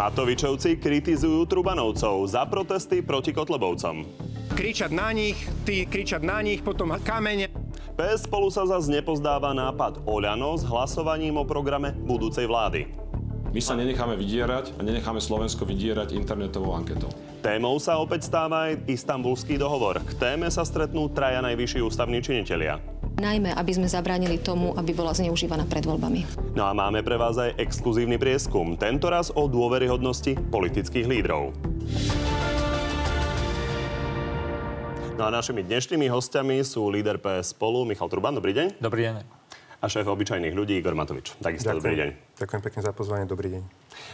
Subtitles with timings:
[0.00, 4.08] Matovičovci kritizujú Trubanovcov za protesty proti Kotlebovcom.
[4.56, 5.36] Kričať na nich,
[5.68, 7.52] tí kričať na nich, potom kamene.
[8.00, 12.88] PS spolu sa zase nepozdáva nápad Oľano s hlasovaním o programe budúcej vlády.
[13.52, 17.12] My sa nenecháme vydierať a nenecháme Slovensko vydierať internetovou anketou.
[17.44, 20.00] Témou sa opäť stáva aj istambulský dohovor.
[20.00, 22.80] K téme sa stretnú traja najvyšší ústavní činitelia.
[23.20, 26.24] Najmä, aby sme zabránili tomu, aby bola zneužívaná pred voľbami.
[26.56, 31.52] No a máme pre vás aj exkluzívny prieskum, tentoraz o dôveryhodnosti politických lídrov.
[35.20, 38.32] No a našimi dnešnými hostiami sú líder PS spolu Michal Truban.
[38.32, 38.80] Dobrý deň.
[38.80, 39.39] Dobrý deň.
[39.80, 41.32] A šéf obyčajných ľudí Igor Matovič.
[41.40, 41.80] Takisto Ďakujem.
[41.80, 42.08] dobrý deň.
[42.36, 43.62] Ďakujem pekne za pozvanie, dobrý deň.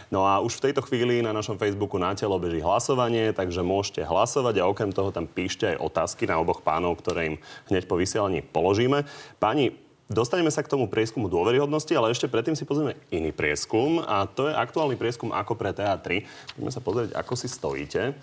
[0.07, 4.07] No a už v tejto chvíli na našom Facebooku na telo beží hlasovanie, takže môžete
[4.07, 7.99] hlasovať a okrem toho tam píšte aj otázky na oboch pánov, ktoré im hneď po
[7.99, 9.03] vysielaní položíme.
[9.43, 9.75] Páni,
[10.07, 14.47] dostaneme sa k tomu prieskumu dôveryhodnosti, ale ešte predtým si pozrieme iný prieskum a to
[14.47, 16.23] je aktuálny prieskum ako pre TA3.
[16.55, 18.15] Poďme sa pozrieť, ako si stojíte.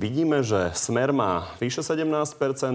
[0.00, 2.16] Vidíme, že Smer má vyše 17%,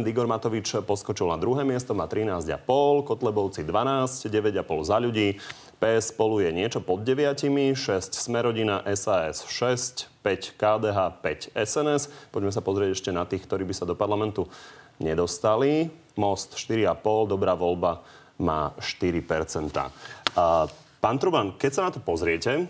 [0.05, 5.41] Igor Matovič poskočil na druhé miesto, má 13,5%, Kotlebovci 12, 9,5% za ľudí,
[5.81, 7.33] PS spolu je niečo pod 9,
[7.73, 12.13] 6 Smerodina, SAS 6, 5 KDH, 5 SNS.
[12.29, 14.45] Poďme sa pozrieť ešte na tých, ktorí by sa do parlamentu
[15.01, 15.89] nedostali.
[16.21, 18.05] Most 4,5, dobrá voľba
[18.37, 19.17] má 4%.
[19.73, 19.89] A,
[21.01, 22.69] pán Truban, keď sa na to pozriete,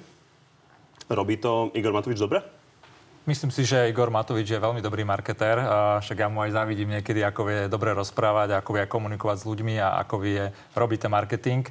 [1.12, 2.55] robí to Igor Matovič dobre?
[3.26, 5.58] Myslím si, že Igor Matovič je veľmi dobrý marketér.
[5.98, 9.82] Však ja mu aj závidím niekedy, ako vie dobre rozprávať, ako vie komunikovať s ľuďmi
[9.82, 11.66] a ako vie robiť ten marketing.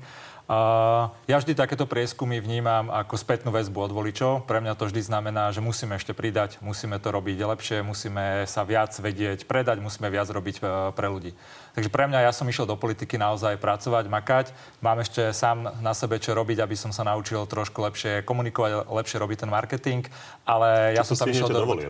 [1.25, 4.33] Ja vždy takéto prieskumy vnímam ako spätnú väzbu od voličov.
[4.45, 8.61] Pre mňa to vždy znamená, že musíme ešte pridať, musíme to robiť lepšie, musíme sa
[8.69, 11.33] viac vedieť predať, musíme viac robiť uh, pre ľudí.
[11.73, 14.47] Takže pre mňa ja som išiel do politiky naozaj pracovať, makať.
[14.85, 19.17] Mám ešte sám na sebe čo robiť, aby som sa naučil trošku lepšie komunikovať, lepšie
[19.17, 20.05] robiť ten marketing.
[20.45, 21.65] Ale ja Čo som tam išiel do...
[21.65, 21.89] dovolie?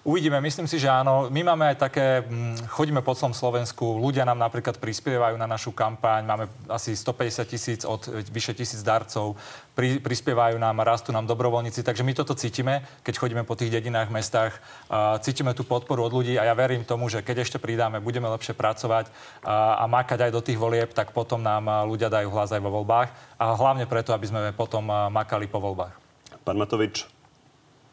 [0.00, 1.28] Uvidíme, myslím si, že áno.
[1.28, 5.76] My máme aj také, hm, chodíme po celom Slovensku, ľudia nám napríklad prispievajú na našu
[5.76, 9.36] kampaň, máme asi 150 tisíc od vyše tisíc darcov,
[9.76, 14.08] pri, prispievajú nám, rastú nám dobrovoľníci, takže my toto cítime, keď chodíme po tých dedinách,
[14.08, 14.56] mestách,
[14.88, 18.32] a cítime tú podporu od ľudí a ja verím tomu, že keď ešte pridáme, budeme
[18.32, 19.12] lepšie pracovať
[19.44, 22.64] a, a makať aj do tých volieb, tak potom nám a, ľudia dajú hlas aj
[22.64, 23.12] vo voľbách.
[23.36, 25.92] A hlavne preto, aby sme potom a, makali po voľbách.
[26.40, 27.19] Pán Matovič,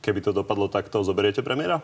[0.07, 1.83] keby to dopadlo takto, zoberiete premiéra?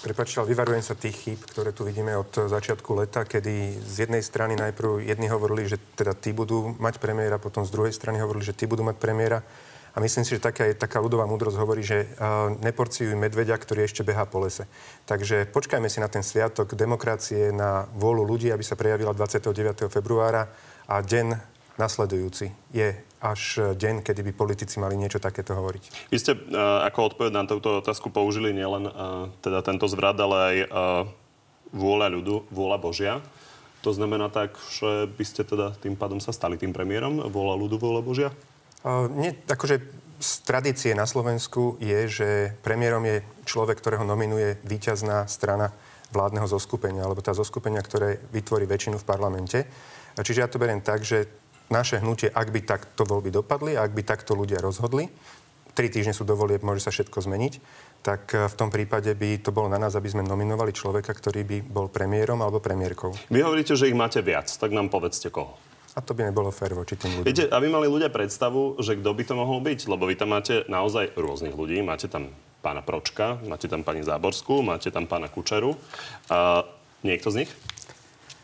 [0.00, 4.24] Prepačte, ale vyvarujem sa tých chýb, ktoré tu vidíme od začiatku leta, kedy z jednej
[4.24, 8.46] strany najprv jedni hovorili, že teda tí budú mať premiéra, potom z druhej strany hovorili,
[8.46, 9.44] že tí budú mať premiéra.
[9.90, 14.06] A myslím si, že taká, taká ľudová múdrosť hovorí, že uh, neporciuj medveďa, ktorý ešte
[14.06, 14.64] behá po lese.
[15.04, 19.90] Takže počkajme si na ten sviatok demokracie, na vôľu ľudí, aby sa prejavila 29.
[19.90, 20.48] februára
[20.86, 21.36] a deň
[21.76, 26.08] nasledujúci je až deň, kedy by politici mali niečo takéto hovoriť.
[26.08, 30.36] Vy ste uh, ako odpoveď na túto otázku použili nielen uh, teda tento zvrat, ale
[30.36, 30.56] aj
[31.70, 33.14] vôľa ľudu, vôľa Božia.
[33.86, 37.30] To znamená tak, že by ste teda tým pádom sa stali tým premiérom?
[37.30, 38.28] Vôľa ľudu, vôľa Božia?
[38.82, 39.84] Uh, nie, akože
[40.20, 42.28] z tradície na Slovensku je, že
[42.60, 45.72] premiérom je človek, ktorého nominuje víťazná strana
[46.12, 49.64] vládneho zoskupenia, alebo tá zoskupenia, ktoré vytvorí väčšinu v parlamente.
[50.20, 51.24] Čiže ja to beriem tak, že
[51.70, 55.06] naše hnutie, ak by takto voľby dopadli, ak by takto ľudia rozhodli,
[55.70, 57.52] tri týždne sú dovolieb, môže sa všetko zmeniť,
[58.02, 61.56] tak v tom prípade by to bolo na nás, aby sme nominovali človeka, ktorý by
[61.62, 63.14] bol premiérom alebo premiérkou.
[63.30, 65.54] Vy hovoríte, že ich máte viac, tak nám povedzte koho.
[65.94, 67.26] A to by nebolo fér voči tým ľuďom.
[67.26, 70.62] Viete, aby mali ľudia predstavu, že kto by to mohol byť, lebo vy tam máte
[70.70, 71.82] naozaj rôznych ľudí.
[71.82, 72.30] Máte tam
[72.62, 75.74] pána Pročka, máte tam pani Záborskú, máte tam pána Kučeru.
[76.30, 76.62] A
[77.02, 77.50] niekto z nich?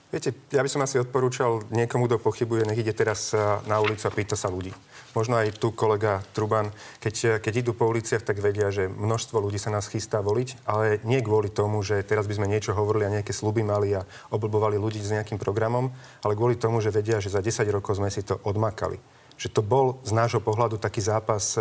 [0.06, 3.34] Viete, ja by som asi odporúčal niekomu, kto pochybuje, nech ide teraz
[3.66, 4.70] na ulicu a pýta sa ľudí.
[5.18, 6.70] Možno aj tu kolega Truban,
[7.02, 11.02] keď, keď idú po uliciach, tak vedia, že množstvo ľudí sa nás chystá voliť, ale
[11.02, 14.78] nie kvôli tomu, že teraz by sme niečo hovorili a nejaké sluby mali a oblbovali
[14.78, 15.90] ľudí s nejakým programom,
[16.22, 19.02] ale kvôli tomu, že vedia, že za 10 rokov sme si to odmakali.
[19.42, 21.58] Že to bol z nášho pohľadu taký zápas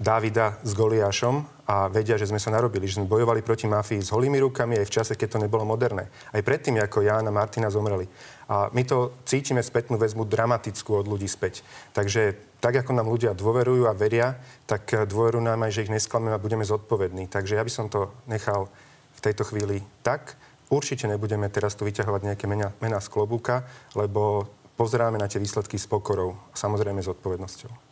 [0.00, 4.08] Dávida s Goliášom a vedia, že sme sa narobili, že sme bojovali proti mafii s
[4.16, 6.08] holými rukami aj v čase, keď to nebolo moderné.
[6.32, 8.08] Aj predtým, ako Ján a Martina zomreli.
[8.48, 11.60] A my to cítime spätnú väzbu dramatickú od ľudí späť.
[11.92, 12.32] Takže
[12.64, 16.40] tak, ako nám ľudia dôverujú a veria, tak dôverujú nám aj, že ich nesklameme a
[16.40, 17.28] budeme zodpovední.
[17.28, 18.72] Takže ja by som to nechal
[19.14, 20.40] v tejto chvíli tak.
[20.72, 24.48] Určite nebudeme teraz tu vyťahovať nejaké mená, mená z klobúka, lebo
[24.80, 27.89] pozeráme na tie výsledky s pokorou samozrejme s odpovednosťou.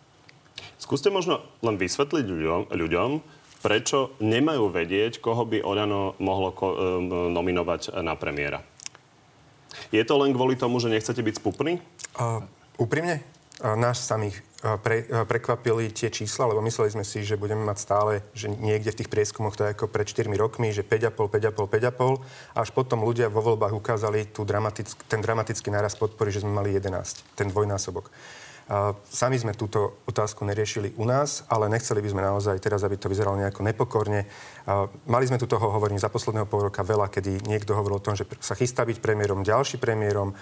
[0.78, 3.10] Skúste možno len vysvetliť ľuďom, ľuďom
[3.58, 6.78] prečo nemajú vedieť, koho by Oľano mohlo ko-
[7.28, 8.62] nominovať na premiéra.
[9.90, 11.82] Je to len kvôli tomu, že nechcete byť spupný?
[12.14, 12.42] Uh,
[12.78, 13.22] úprimne?
[13.58, 14.38] Náš samých
[14.82, 18.98] pre, prekvapili tie čísla, lebo mysleli sme si, že budeme mať stále, že niekde v
[19.02, 22.58] tých prieskumoch to je ako pred 4 rokmi, že 5,5, 5,5, 5,5.
[22.58, 26.74] Až potom ľudia vo voľbách ukázali tú dramatick, ten dramatický náraz podpory, že sme mali
[26.74, 28.10] 11, ten dvojnásobok.
[29.08, 33.08] Sami sme túto otázku neriešili u nás, ale nechceli by sme naozaj teraz, aby to
[33.08, 34.28] vyzeralo nejako nepokorne.
[35.08, 38.12] Mali sme tu toho, hovorím, za posledného pol roka veľa, kedy niekto hovoril o tom,
[38.12, 40.36] že sa chystá byť premiérom, ďalší premiérom.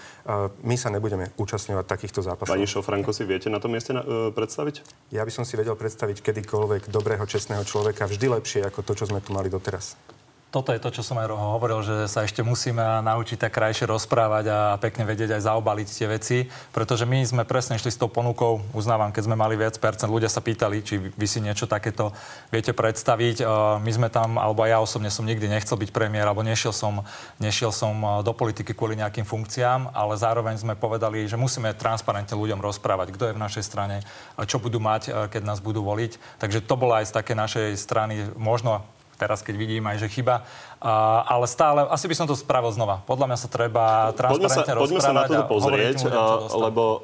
[0.67, 2.51] My sa nebudeme účastňovať takýchto zápasov.
[2.51, 4.83] Pani Šofranko, si viete na tom mieste na, uh, predstaviť?
[5.15, 9.07] Ja by som si vedel predstaviť kedykoľvek dobrého, čestného človeka vždy lepšie ako to, čo
[9.07, 10.16] sme tu mali doteraz
[10.47, 14.45] toto je to, čo som aj hovoril, že sa ešte musíme naučiť tak krajšie rozprávať
[14.47, 16.37] a pekne vedieť aj zaobaliť tie veci,
[16.71, 20.31] pretože my sme presne išli s tou ponukou, uznávam, keď sme mali viac percent, ľudia
[20.31, 22.15] sa pýtali, či vy si niečo takéto
[22.49, 23.43] viete predstaviť.
[23.83, 27.03] My sme tam, alebo ja osobne som nikdy nechcel byť premiér, alebo nešiel som,
[27.37, 32.63] nešiel som do politiky kvôli nejakým funkciám, ale zároveň sme povedali, že musíme transparentne ľuďom
[32.63, 34.01] rozprávať, kto je v našej strane,
[34.47, 36.39] čo budú mať, keď nás budú voliť.
[36.41, 38.81] Takže to bola aj z také našej strany možno
[39.17, 40.45] teraz, keď vidím aj, že chyba.
[40.77, 43.01] Uh, ale stále, asi by som to spravil znova.
[43.09, 46.99] Podľa mňa sa treba transparentne poďme sa, poďme sa na to pozrieť, ľuďom, lebo uh,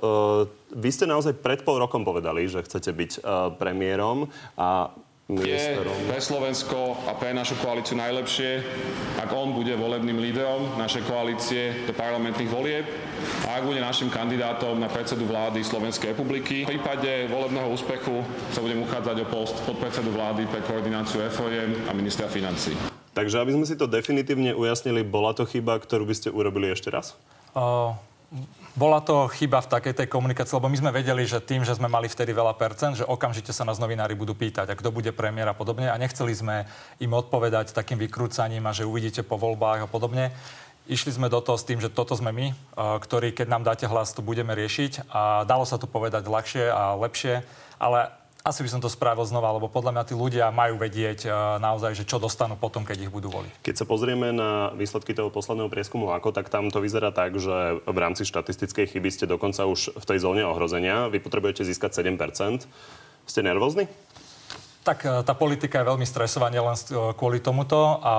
[0.77, 4.93] vy ste naozaj pred pol rokom povedali, že chcete byť uh, premiérom a
[5.41, 8.61] Je pre Slovensko a pre našu koalíciu najlepšie,
[9.17, 12.85] ak on bude volebným lídrom našej koalície do parlamentných volieb
[13.49, 16.67] a ak bude našim kandidátom na predsedu vlády Slovenskej republiky.
[16.67, 18.21] V prípade volebného úspechu
[18.53, 22.75] sa budem uchádzať o post podpredsedu vlády pre koordináciu FOM a ministra financí.
[23.13, 26.89] Takže aby sme si to definitívne ujasnili, bola to chyba, ktorú by ste urobili ešte
[26.89, 27.13] raz?
[27.53, 27.93] Uh,
[28.73, 31.85] bola to chyba v takej tej komunikácii, lebo my sme vedeli, že tým, že sme
[31.85, 35.53] mali vtedy veľa percent, že okamžite sa nás novinári budú pýtať, a kto bude premiér
[35.53, 35.93] a podobne.
[35.93, 36.65] A nechceli sme
[36.97, 40.33] im odpovedať takým vykrúcaním a že uvidíte po voľbách a podobne.
[40.89, 44.11] Išli sme do toho s tým, že toto sme my, ktorí, keď nám dáte hlas,
[44.11, 45.07] to budeme riešiť.
[45.13, 47.45] A dalo sa to povedať ľahšie a lepšie,
[47.77, 48.11] ale
[48.43, 51.95] asi by som to spravil znova, lebo podľa mňa tí ľudia majú vedieť uh, naozaj,
[51.95, 53.63] že čo dostanú potom, keď ich budú voliť.
[53.63, 57.79] Keď sa pozrieme na výsledky toho posledného prieskumu ako, tak tam to vyzerá tak, že
[57.87, 61.07] v rámci štatistickej chyby ste dokonca už v tej zóne ohrozenia.
[61.07, 62.67] Vy potrebujete získať 7%.
[63.23, 63.87] Ste nervózni?
[64.83, 68.03] Tak uh, tá politika je veľmi stresová len uh, kvôli tomuto.
[68.03, 68.13] A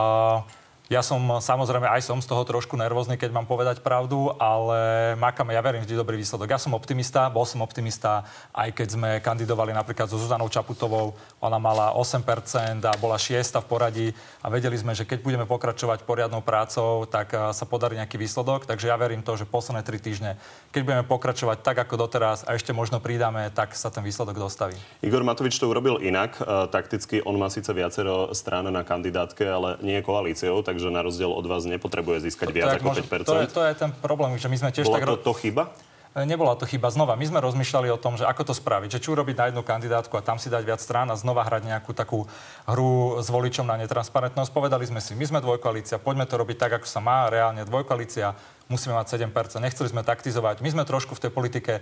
[0.93, 5.57] ja som samozrejme aj som z toho trošku nervózny, keď mám povedať pravdu, ale makáme,
[5.57, 6.53] ja verím vždy dobrý výsledok.
[6.53, 11.57] Ja som optimista, bol som optimista, aj keď sme kandidovali napríklad so Zuzanou Čaputovou, ona
[11.57, 14.09] mala 8% a bola 6 v poradí
[14.45, 18.69] a vedeli sme, že keď budeme pokračovať poriadnou prácou, tak eh, sa podarí nejaký výsledok.
[18.69, 20.37] Takže ja verím to, že posledné 3 týždne,
[20.69, 24.77] keď budeme pokračovať tak ako doteraz a ešte možno pridáme, tak sa ten výsledok dostaví.
[25.01, 26.37] Igor Matovič to urobil inak.
[26.37, 30.91] Eh, takticky on má síce viacero strán na kandidátke, ale nie je koalíciou, tak takže
[30.91, 33.31] na rozdiel od vás nepotrebuje získať to, viac to ako možno, 5%.
[33.31, 35.07] To je, to je ten problém, že my sme tiež Bola tak...
[35.07, 35.71] to, to chyba?
[36.15, 36.91] E, nebola to chyba.
[36.91, 39.63] Znova, my sme rozmýšľali o tom, že ako to spraviť, že či urobiť na jednu
[39.67, 42.27] kandidátku a tam si dať viac strán a znova hrať nejakú takú
[42.67, 44.51] hru s voličom na netransparentnosť.
[44.55, 48.39] Povedali sme si, my sme dvojkoalícia, poďme to robiť tak, ako sa má, reálne dvojkoalícia,
[48.71, 49.59] musíme mať 7%.
[49.59, 50.63] Nechceli sme taktizovať.
[50.63, 51.73] My sme trošku v tej politike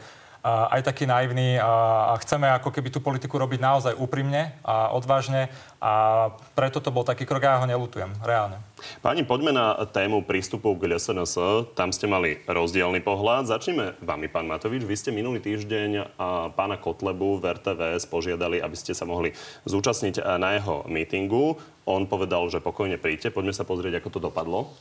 [0.42, 5.46] aj taký naivný a chceme ako keby tú politiku robiť naozaj úprimne a odvážne
[5.78, 6.28] a
[6.58, 8.58] preto to bol taký krok, ja ho nelutujem, reálne.
[8.98, 11.38] Páni, poďme na tému prístupu k LSNS.
[11.78, 13.46] Tam ste mali rozdielny pohľad.
[13.46, 14.82] Začneme vami, pán Matovič.
[14.82, 16.18] Vy ste minulý týždeň
[16.58, 19.30] pána Kotlebu v RTVS požiadali, aby ste sa mohli
[19.66, 21.62] zúčastniť na jeho mítingu.
[21.86, 23.30] On povedal, že pokojne príďte.
[23.30, 24.74] Poďme sa pozrieť, ako to dopadlo.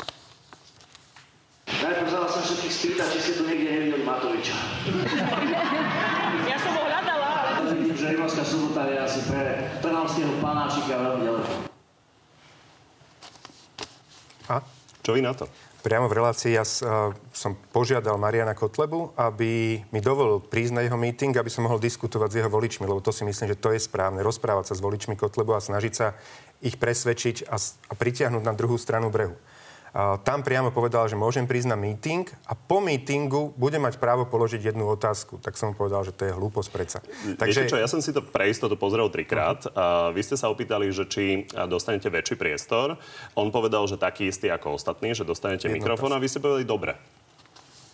[1.72, 4.58] Najprv sa vás všetkých spýtať, či ste tu niekde nevideli Matoviča.
[6.46, 7.74] Ja som ho hľadala, ale...
[7.80, 10.36] Vidím, že Rimavská sobota je asi pre trnavského
[10.98, 11.50] veľmi ďaleko.
[14.51, 14.55] A?
[15.01, 15.45] Čo vy na to?
[15.81, 16.62] Priamo v relácii ja
[17.33, 22.29] som požiadal Mariana Kotlebu, aby mi dovolil prísť na jeho meeting, aby som mohol diskutovať
[22.29, 24.21] s jeho voličmi, lebo to si myslím, že to je správne.
[24.21, 26.13] Rozprávať sa s voličmi Kotlebu a snažiť sa
[26.62, 29.33] ich presvedčiť a, a pritiahnuť na druhú stranu brehu
[30.24, 34.71] tam priamo povedal, že môžem prísť na meeting a po meetingu budem mať právo položiť
[34.71, 35.36] jednu otázku.
[35.43, 37.00] Tak som povedal, že to je hlúposť predsa.
[37.36, 37.67] Takže...
[37.67, 39.67] čo, ja som si to pre istotu pozrel trikrát.
[39.67, 40.15] Uh-huh.
[40.15, 42.95] Vy ste sa opýtali, že či dostanete väčší priestor.
[43.36, 46.63] On povedal, že taký istý ako ostatní, že dostanete jednu mikrofón a vy ste povedali
[46.63, 46.95] dobre.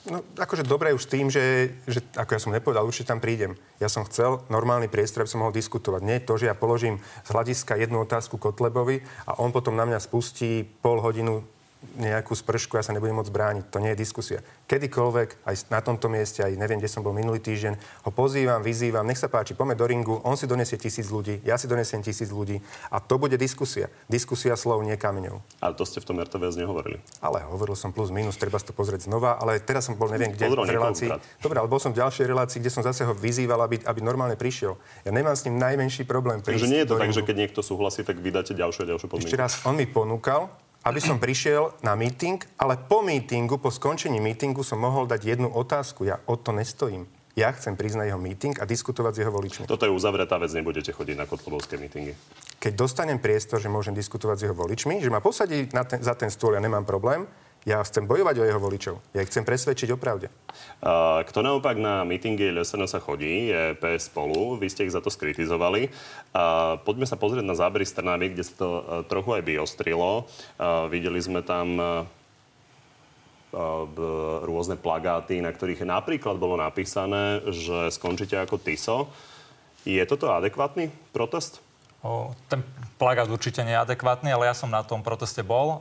[0.07, 3.59] No, akože dobre už tým, že, že ako ja som nepovedal, určite tam prídem.
[3.81, 5.99] Ja som chcel normálny priestor, aby som mohol diskutovať.
[5.99, 9.99] Nie to, že ja položím z hľadiska jednu otázku Kotlebovi a on potom na mňa
[9.99, 11.43] spustí pol hodinu
[11.97, 13.63] nejakú spršku, ja sa nebudem môcť brániť.
[13.73, 14.39] To nie je diskusia.
[14.69, 19.05] Kedykoľvek, aj na tomto mieste, aj neviem, kde som bol minulý týždeň, ho pozývam, vyzývam,
[19.05, 22.33] nech sa páči, poďme do ringu, on si donesie tisíc ľudí, ja si donesiem tisíc
[22.33, 23.89] ľudí a to bude diskusia.
[24.09, 25.41] Diskusia slov, nie kameňov.
[25.61, 26.97] Ale to ste v tom RTVS nehovorili.
[27.21, 30.33] Ale hovoril som plus minus, treba si to pozrieť znova, ale teraz som bol neviem
[30.33, 31.09] kde Pozrel v relácii.
[31.41, 34.35] Dobre, ale bol som v ďalšej relácii, kde som zase ho vyzýval, aby, aby normálne
[34.35, 34.77] prišiel.
[35.05, 36.41] Ja nemám s ním najmenší problém.
[36.41, 37.29] Takže nie je to tak, že ringu.
[37.29, 39.29] keď niekto súhlasí, tak vydáte ďalšiu a ďalšiu podmienku.
[39.29, 40.51] Ešte raz, on mi ponúkal,
[40.87, 45.51] aby som prišiel na meeting, ale po meetingu, po skončení meetingu som mohol dať jednu
[45.51, 46.07] otázku.
[46.07, 47.03] Ja o to nestojím.
[47.35, 49.69] Ja chcem prísť na jeho meeting a diskutovať s jeho voličmi.
[49.69, 52.15] Toto je uzavretá vec, nebudete chodiť na Kotlobovské mítingy.
[52.57, 56.17] Keď dostanem priestor, že môžem diskutovať s jeho voličmi, že ma posadí na ten, za
[56.17, 57.29] ten stôl, ja nemám problém,
[57.67, 58.95] ja chcem bojovať o jeho voličov.
[59.11, 60.31] Ja ich chcem presvedčiť o pravde.
[61.27, 64.55] Kto naopak na mítingy LSN sa chodí, je PS spolu.
[64.55, 65.91] Vy ste ich za to skritizovali.
[66.87, 70.31] Poďme sa pozrieť na zábery z Trnavy, kde sa to uh, trochu aj vyostrilo.
[70.55, 71.75] Uh, Videli sme tam
[73.51, 79.11] b- rôzne plagáty, na ktorých napríklad bolo napísané, že skončíte ako TISO.
[79.83, 81.66] Je toto adekvátny protest?
[82.49, 82.63] Ten
[82.97, 85.79] plagát určite nie je adekvátny, ale ja som na tom proteste bol.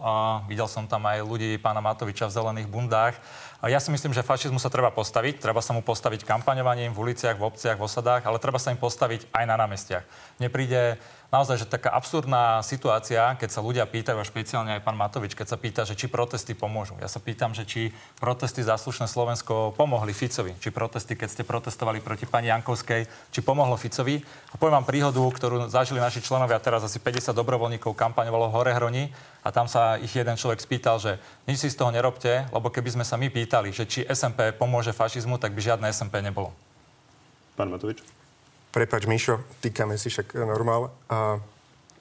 [0.51, 3.17] Videl som tam aj ľudí pána Matoviča v zelených bundách.
[3.65, 5.41] A ja si myslím, že fašizmu sa treba postaviť.
[5.41, 8.81] Treba sa mu postaviť kampaňovaním v uliciach, v obciach, v osadách, ale treba sa im
[8.81, 10.05] postaviť aj na námestiach.
[10.37, 10.49] Mne
[11.33, 15.47] naozaj, že taká absurdná situácia, keď sa ľudia pýtajú, a špeciálne aj pán Matovič, keď
[15.51, 16.95] sa pýta, že či protesty pomôžu.
[17.03, 20.55] Ja sa pýtam, že či protesty za slušné Slovensko pomohli Ficovi.
[20.61, 24.23] Či protesty, keď ste protestovali proti pani Jankovskej, či pomohlo Ficovi.
[24.53, 29.05] A poviem vám príhodu, ktorú zažili naši členovia teraz asi 50 dobrovoľníkov kampaňovalo v Horehroni
[29.47, 32.99] a tam sa ich jeden človek spýtal, že nič si z toho nerobte, lebo keby
[32.99, 36.51] sme sa my pýtali, že či SMP pomôže fašizmu, tak by žiadne SMP nebolo.
[37.55, 38.03] Pán Matovič?
[38.75, 40.91] Prepač, Mišo, týkame si však normál.
[41.07, 41.39] A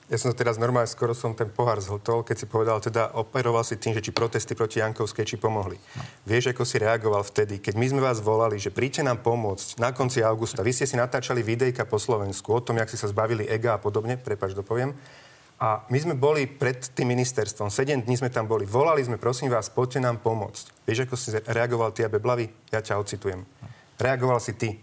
[0.10, 3.78] ja som teraz normálne, skoro som ten pohár zhltol, keď si povedal, teda operoval si
[3.78, 5.78] tým, že či protesty proti Jankovskej, či pomohli.
[5.78, 6.02] No.
[6.25, 9.94] Vieš, ako si reagoval vtedy, keď my sme vás volali, že príďte nám pomôcť na
[9.94, 10.66] konci augusta.
[10.66, 13.82] Vy ste si natáčali videjka po Slovensku o tom, jak si sa zbavili ega a
[13.82, 14.98] podobne, prepač, dopoviem.
[15.56, 19.48] A my sme boli pred tým ministerstvom, 7 dní sme tam boli, volali sme, prosím
[19.48, 20.84] vás, poďte nám pomôcť.
[20.84, 22.52] Vieš, ako si reagoval ty a Beblavy?
[22.76, 23.48] Ja ťa ocitujem.
[23.96, 24.76] Reagoval si ty.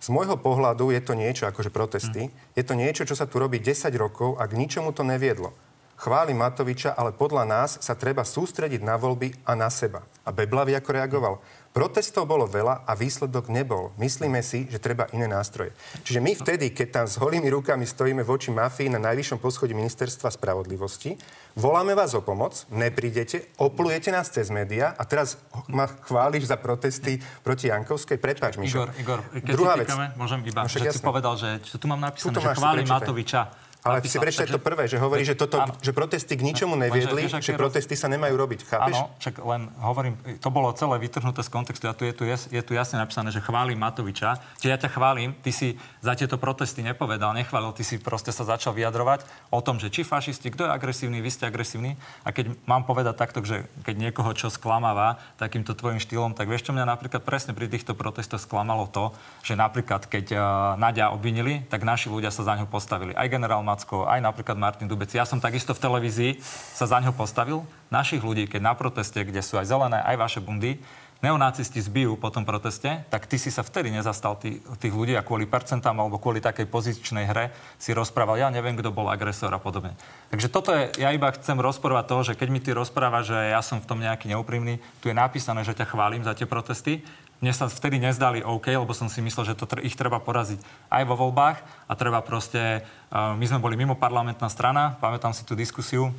[0.00, 3.64] Z môjho pohľadu je to niečo, akože protesty, je to niečo, čo sa tu robí
[3.64, 5.56] 10 rokov a k ničomu to neviedlo.
[6.00, 10.00] Chváli Matoviča, ale podľa nás sa treba sústrediť na voľby a na seba.
[10.24, 11.34] A Beblavy ako reagoval?
[11.70, 13.94] Protestov bolo veľa a výsledok nebol.
[13.94, 15.70] Myslíme si, že treba iné nástroje.
[16.02, 20.34] Čiže my vtedy, keď tam s holými rukami stojíme voči mafii na najvyššom poschodí ministerstva
[20.34, 21.14] spravodlivosti,
[21.54, 25.38] voláme vás o pomoc, neprídete, oplujete nás cez médiá a teraz
[25.70, 28.18] ma chváliš za protesty proti Jankovskej.
[28.18, 28.90] Prepáč, Mišo.
[28.90, 29.86] Igor, Igor, keď Druhá si vec.
[29.86, 31.06] týkame, môžem iba, No že si jasné.
[31.06, 32.98] povedal, že tu mám napísané, že si chváli prečítaj.
[32.98, 33.40] Matoviča.
[33.80, 35.72] Ale si Napísal, prečítaj takže- to prvé, že hovorí, že, toto, Áno.
[35.80, 38.60] že protesty k ničomu neviedli, že je roz- protesty sa nemajú robiť.
[38.68, 38.92] Chápeš?
[38.92, 42.44] Áno, však len hovorím, to bolo celé vytrhnuté z kontextu a tu je tu, jas,
[42.52, 44.36] je tu jasne napísané, že chválim Matoviča.
[44.60, 48.44] Čiže ja ťa chválim, ty si za tieto protesty nepovedal, nechválil, ty si proste sa
[48.44, 51.96] začal vyjadrovať o tom, že či fašisti, kto je agresívny, vy ste agresívni.
[52.28, 56.68] A keď mám povedať takto, že keď niekoho čo sklamáva takýmto tvojim štýlom, tak vieš,
[56.68, 60.40] čo mňa napríklad presne pri týchto protestoch sklamalo to, že napríklad keď uh,
[60.76, 63.16] Nadia obvinili, tak naši ľudia sa za ňu postavili.
[63.16, 65.14] Aj generál Macko, aj napríklad Martin Dubec.
[65.14, 66.32] Ja som takisto v televízii
[66.74, 67.62] sa za ňo postavil.
[67.86, 70.82] Našich ľudí, keď na proteste, kde sú aj zelené, aj vaše bundy,
[71.20, 75.24] neonacisti zbijú po tom proteste, tak ty si sa vtedy nezastal tých, tých ľudí a
[75.24, 79.60] kvôli percentám alebo kvôli takej pozičnej hre si rozprával, ja neviem, kto bol agresor a
[79.60, 79.92] podobne.
[80.32, 83.60] Takže toto je, ja iba chcem rozporovať to, že keď mi ty rozpráva, že ja
[83.60, 87.04] som v tom nejaký neúprimný, tu je napísané, že ťa chválim za tie protesty,
[87.40, 90.60] mne sa vtedy nezdali OK, lebo som si myslel, že to tr- ich treba poraziť
[90.92, 95.48] aj vo voľbách a treba proste, uh, my sme boli mimo parlamentná strana, pamätám si
[95.48, 96.12] tú diskusiu,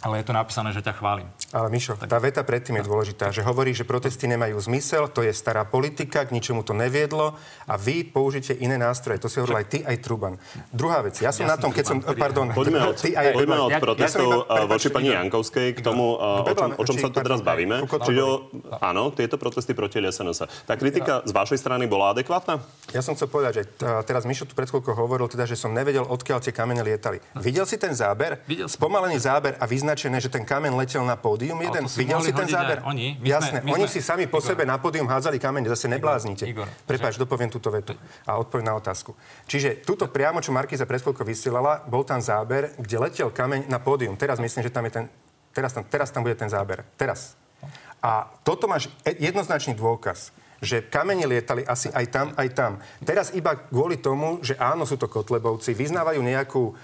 [0.00, 1.28] ale je tu napísané, že ťa chválim.
[1.50, 5.30] Ale Mišo, tá veta predtým je dôležitá, že hovorí, že protesty nemajú zmysel, to je
[5.30, 9.18] stará politika, k ničomu to neviedlo a vy použite iné nástroje.
[9.18, 10.38] To si hovoril aj ty, aj Truban.
[10.70, 13.12] Druhá vec, ja som Ja na som tom, keď som, Truban, pardon, Poďme od, ty
[13.12, 15.08] aj poďme od Ja- ja protestov iba- uh, prepáč, voči pani.
[15.10, 17.76] Jankovskej k tomu, uh, o čom, o čom či- sa tu teraz bavíme.
[17.82, 18.22] Kukot- Čiže,
[18.78, 20.64] áno, tieto protesty proti LSNS.
[20.64, 22.62] Tá kritika z vašej strany bola adekvátna?
[22.90, 25.70] Ja som chcel povedať, že t- teraz Mišo tu pred chvíľkou hovoril, teda, že som
[25.70, 27.18] nevedel, odkiaľ tie kamene lietali.
[27.36, 28.38] Videl si ten záber?
[28.64, 31.90] Spomalený záber a vyznačené, že ten kamen letel na pódium jeden.
[31.90, 32.78] si Videl si ten záber?
[32.86, 33.18] oni.
[33.18, 34.46] My Jasné, my oni sme- si sami po Igor.
[34.54, 36.46] sebe na pódium hádzali kamene, zase nebláznite.
[36.46, 39.18] Igor, Prepač, dopoviem túto vetu a odpoviem na otázku.
[39.50, 43.82] Čiže tuto priamo, čo Markiza pred chvíľkou vysielala, bol tam záber, kde letel kameň na
[43.82, 44.14] pódium.
[44.14, 45.04] Teraz myslím, že tam je ten...
[45.50, 46.86] Teraz tam, teraz tam bude ten záber.
[46.94, 47.34] Teraz.
[47.98, 52.72] A toto máš e- jednoznačný dôkaz, že kamene lietali asi aj tam, aj tam.
[53.00, 56.74] Teraz iba kvôli tomu, že áno, sú to kotlebovci, vyznávajú nejakú uh,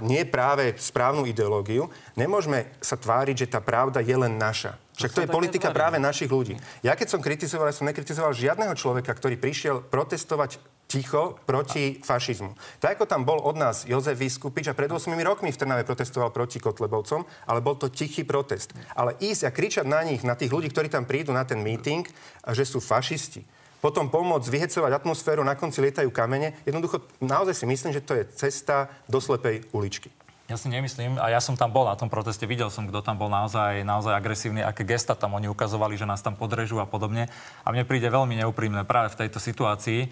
[0.00, 4.78] nie práve správnu ideológiu, nemôžeme sa tváriť, že tá pravda je len naša.
[4.96, 6.56] Však to je politika práve našich ľudí.
[6.80, 10.56] Ja keď som kritizoval, ja som nekritizoval žiadneho človeka, ktorý prišiel protestovať
[10.86, 12.54] ticho proti fašizmu.
[12.78, 16.30] Tak ako tam bol od nás Jozef Vyskupič a pred 8 rokmi v Trnave protestoval
[16.30, 18.70] proti Kotlebovcom, ale bol to tichý protest.
[18.94, 22.06] Ale ísť a kričať na nich, na tých ľudí, ktorí tam prídu na ten meeting,
[22.54, 23.42] že sú fašisti,
[23.82, 26.56] potom pomôcť vyhecovať atmosféru, na konci lietajú kamene.
[26.64, 30.08] Jednoducho, naozaj si myslím, že to je cesta do slepej uličky.
[30.46, 33.18] Ja si nemyslím, a ja som tam bol na tom proteste, videl som, kto tam
[33.18, 37.26] bol naozaj, naozaj agresívny, aké gesta tam oni ukazovali, že nás tam podrežú a podobne.
[37.66, 40.06] A mne príde veľmi neúprimné práve v tejto situácii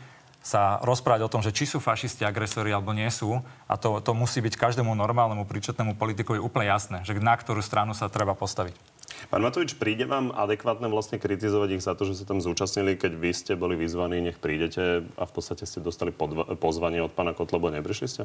[0.45, 3.41] sa rozprávať o tom, že či sú fašisti agresori alebo nie sú.
[3.65, 7.97] A to, to musí byť každému normálnemu príčetnému politikovi úplne jasné, že na ktorú stranu
[7.97, 8.77] sa treba postaviť.
[9.33, 13.13] Pán Matovič, príde vám adekvátne vlastne kritizovať ich za to, že sa tam zúčastnili, keď
[13.17, 17.33] vy ste boli vyzvaní, nech prídete a v podstate ste dostali podva- pozvanie od pána
[17.33, 18.23] Kotlebo, neprišli ste?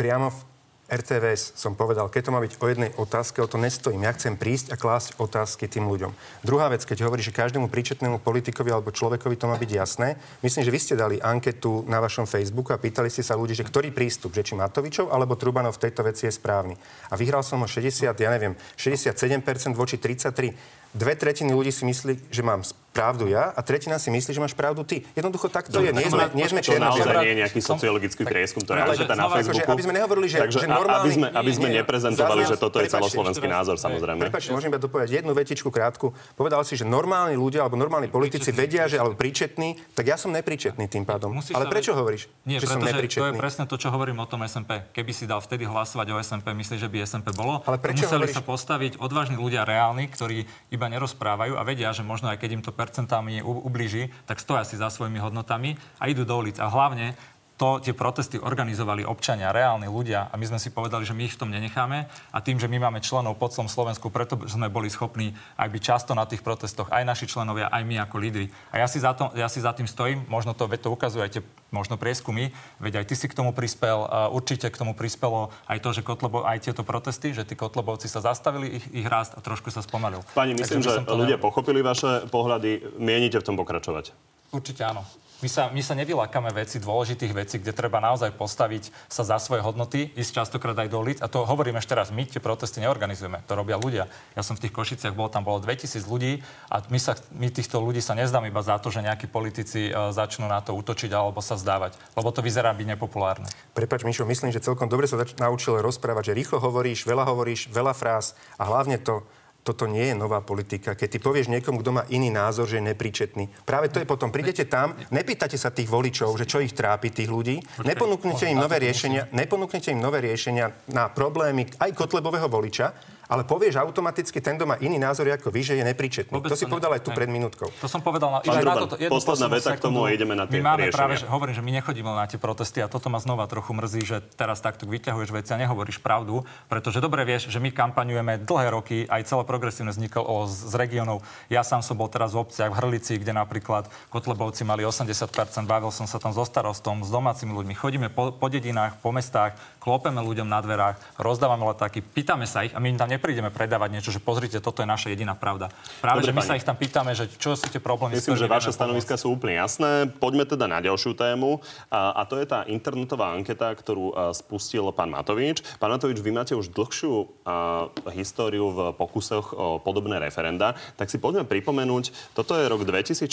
[0.00, 0.40] Priamo v
[0.86, 4.06] RTVS som povedal, keď to má byť o jednej otázke, o to nestojím.
[4.06, 6.14] Ja chcem prísť a klásť otázky tým ľuďom.
[6.46, 10.14] Druhá vec, keď hovorí, že každému príčetnému politikovi alebo človekovi to má byť jasné,
[10.46, 13.66] myslím, že vy ste dali anketu na vašom Facebooku a pýtali ste sa ľudí, že
[13.66, 16.78] ktorý prístup, že či Matovičov alebo Trubanov v tejto veci je správny.
[17.10, 22.32] A vyhral som ho 60, ja neviem, 67% voči 33 dve tretiny ľudí si myslí,
[22.32, 22.64] že mám
[22.96, 25.04] pravdu ja a tretina si myslí, že máš pravdu ty.
[25.12, 25.92] Jednoducho takto je.
[25.92, 29.28] Nie sme, nie sme To naozaj nie je nejaký sociologický prieskum, to je anketa na
[29.28, 29.60] Facebooku.
[29.60, 31.04] Akože, aby sme nehovorili, že, Takže že normálny...
[31.04, 34.24] aby sme, aby sme neprezentovali, že toto je celoslovenský názor, samozrejme.
[34.24, 36.16] Prepačte, môžem iba dopovedať jednu vetičku krátku.
[36.32, 40.32] Povedal si, že normálni ľudia alebo normálni politici vedia, že alebo príčetní, tak ja som
[40.32, 41.36] nepríčetný tým pádom.
[41.52, 43.20] Ale prečo hovoríš, nie, že som nepríčetný?
[43.20, 44.88] To je presne to, čo hovorím o tom SMP.
[44.96, 47.60] Keby si dal vtedy hlasovať o SMP, myslíš, že by SMP bolo?
[47.68, 52.30] Ale prečo museli sa postaviť odvážni ľudia reálni, ktorí iba nerozprávajú a vedia, že možno
[52.32, 56.34] aj keď im to percentami ublíži, tak stoja si za svojimi hodnotami a idú do
[56.38, 56.58] ulic.
[56.58, 57.18] A hlavne
[57.56, 61.34] to tie protesty organizovali občania, reálni ľudia a my sme si povedali, že my ich
[61.36, 64.92] v tom nenecháme a tým, že my máme členov po celom Slovensku, preto sme boli
[64.92, 68.52] schopní aj byť často na tých protestoch, aj naši členovia, aj my ako lídry.
[68.76, 70.92] A ja si za, to, ja si za tým stojím, možno to, to
[71.32, 75.80] tie možno prieskumy, veď aj ty si k tomu prispel, určite k tomu prispelo aj
[75.80, 79.40] to, že Kotlebo, aj tieto protesty, že tí Kotlebovci sa zastavili, ich, ich rast a
[79.40, 80.20] trošku sa spomalil.
[80.36, 81.42] Pani, myslím, Takže že ľudia ne...
[81.42, 84.12] pochopili vaše pohľady, mienite v tom pokračovať.
[84.52, 85.02] Určite áno.
[85.44, 89.60] My sa, my sa nevylákame veci, dôležitých vecí, kde treba naozaj postaviť sa za svoje
[89.60, 91.20] hodnoty, ísť častokrát aj do ulic.
[91.20, 94.08] A to hovorím ešte raz, my tie protesty neorganizujeme, to robia ľudia.
[94.32, 96.40] Ja som v tých Košiciach bol, tam bolo 2000 ľudí
[96.72, 100.08] a my, sa, my týchto ľudí sa nezdám iba za to, že nejakí politici uh,
[100.08, 103.52] začnú na to útočiť alebo sa vzdávať, lebo to vyzerá byť nepopulárne.
[103.76, 107.68] Prepač, Mišo, myslím, že celkom dobre sa zač- naučil rozprávať, že rýchlo hovoríš, veľa hovoríš,
[107.68, 109.20] veľa fráz a hlavne to,
[109.66, 110.94] toto nie je nová politika.
[110.94, 113.66] Keď ty povieš niekomu, kto má iný názor, že je nepríčetný.
[113.66, 114.30] Práve to je potom.
[114.30, 117.58] Prídete tam, nepýtate sa tých voličov, že čo ich trápi, tých ľudí.
[117.82, 122.94] Neponúknete im nové riešenia, neponúknete im nové riešenia na problémy aj kotlebového voliča,
[123.26, 126.30] ale povieš automaticky, ten, kto má iný názor ako vy, že je nepríčetný.
[126.30, 127.66] Vôbec to si povedal aj tu pred minútkou.
[127.82, 130.62] To som povedal na, Pán na toto, posledná veta k tomu a ideme na tie
[130.62, 130.94] My máme riešenia.
[130.94, 134.00] práve, že hovorím, že my nechodíme na tie protesty a toto ma znova trochu mrzí,
[134.06, 138.66] že teraz takto vyťahuješ veci a nehovoríš pravdu, pretože dobre vieš, že my kampaňujeme dlhé
[138.70, 141.26] roky, aj celé progresívne vzniklo o, z, z regiónov.
[141.50, 145.26] Ja sám som bol teraz v obciach v Hrlici, kde napríklad Kotlebovci mali 80%,
[145.66, 147.74] bavil som sa tam so starostom, s domácimi ľuďmi.
[147.74, 152.74] Chodíme po, po dedinách, po mestách, klopeme ľuďom na dverách, rozdávame letáky, pýtame sa ich
[152.74, 155.72] a my im tam neprídeme predávať niečo, že pozrite, toto je naša jediná pravda.
[156.04, 156.48] Práve, Dobre, že my pani.
[156.52, 158.20] sa ich tam pýtame, že čo sú tie problémy.
[158.20, 160.06] Myslím, že vaše stanoviska sú úplne jasné.
[160.20, 164.84] Poďme teda na ďalšiu tému a, a to je tá internetová anketa, ktorú a, spustil
[164.92, 165.64] pán Matovič.
[165.80, 171.16] Pán Matovič, vy máte už dlhšiu a, históriu v pokusoch o podobné referenda, tak si
[171.16, 173.30] poďme pripomenúť, toto je rok 2014,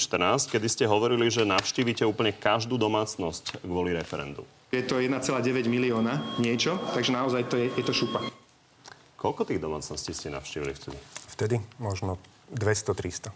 [0.47, 4.47] kedy ste hovorili, že navštívite úplne každú domácnosť kvôli referendu.
[4.73, 5.21] Je to 1,9
[5.69, 8.42] milióna niečo, takže naozaj to je, je to šupa.
[9.23, 10.99] Koľko tých domácností ste navštívili vtedy?
[11.31, 12.19] Vtedy možno
[12.51, 13.31] 200-300.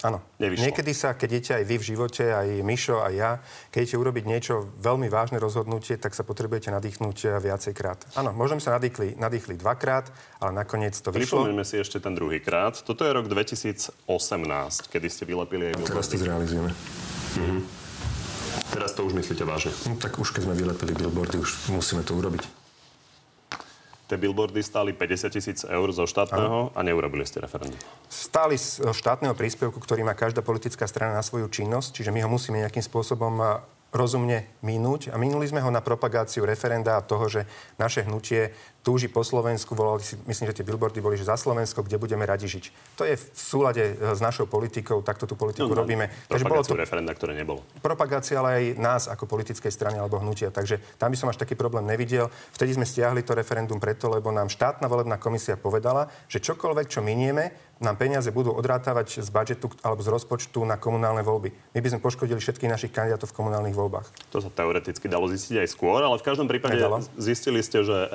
[0.00, 0.20] Áno.
[0.40, 0.64] Nevyšlo.
[0.64, 3.30] Niekedy sa, keď idete aj vy v živote, aj Mišo, aj ja,
[3.68, 8.16] keď idete urobiť niečo veľmi vážne rozhodnutie, tak sa potrebujete nadýchnuť viacejkrát.
[8.16, 10.08] Áno, možno sa nadýchli, nadýchli dvakrát,
[10.40, 11.44] ale nakoniec to vyšlo.
[11.44, 12.80] Pripomeňme si ešte ten druhý krát.
[12.80, 14.04] Toto je rok 2018,
[14.88, 16.72] kedy ste vylepili aj Teraz to zrealizujeme.
[17.40, 17.60] Mhm.
[18.70, 19.72] Teraz to už myslíte vážne?
[19.88, 22.59] No, tak už keď sme vylepili billboardy, už musíme to urobiť.
[24.10, 27.78] Tie billboardy stáli 50 tisíc eur zo štátneho a neurobili ste referendum.
[28.10, 32.28] Stáli z štátneho príspevku, ktorý má každá politická strana na svoju činnosť, čiže my ho
[32.34, 33.38] musíme nejakým spôsobom
[33.94, 37.46] rozumne minúť a minuli sme ho na propagáciu referenda a toho, že
[37.78, 41.84] naše hnutie túži po Slovensku, volali si, myslím, že tie billboardy boli, že za Slovensko,
[41.84, 42.96] kde budeme radi žiť.
[42.96, 46.08] To je v súlade e, s našou politikou, takto tú politiku No, no, robíme.
[46.26, 47.60] Takže bolo to referenda, ktoré nebolo.
[47.84, 50.48] propagácia, ale aj nás ako politickej strany alebo hnutia.
[50.48, 52.32] Takže tam by som až taký problém nevidel.
[52.56, 57.04] Vtedy sme stiahli to referendum preto, lebo nám štátna volebná komisia povedala, že čokoľvek, čo
[57.04, 61.48] minieme, nám peniaze budú odrátavať z budžetu alebo z rozpočtu na komunálne voľby.
[61.72, 64.04] My by sme poškodili všetkých našich kandidátov v komunálnych voľbách.
[64.36, 67.00] To sa teoreticky dalo zistiť aj skôr, ale v každom prípade Nedalo.
[67.16, 68.12] zistili ste, že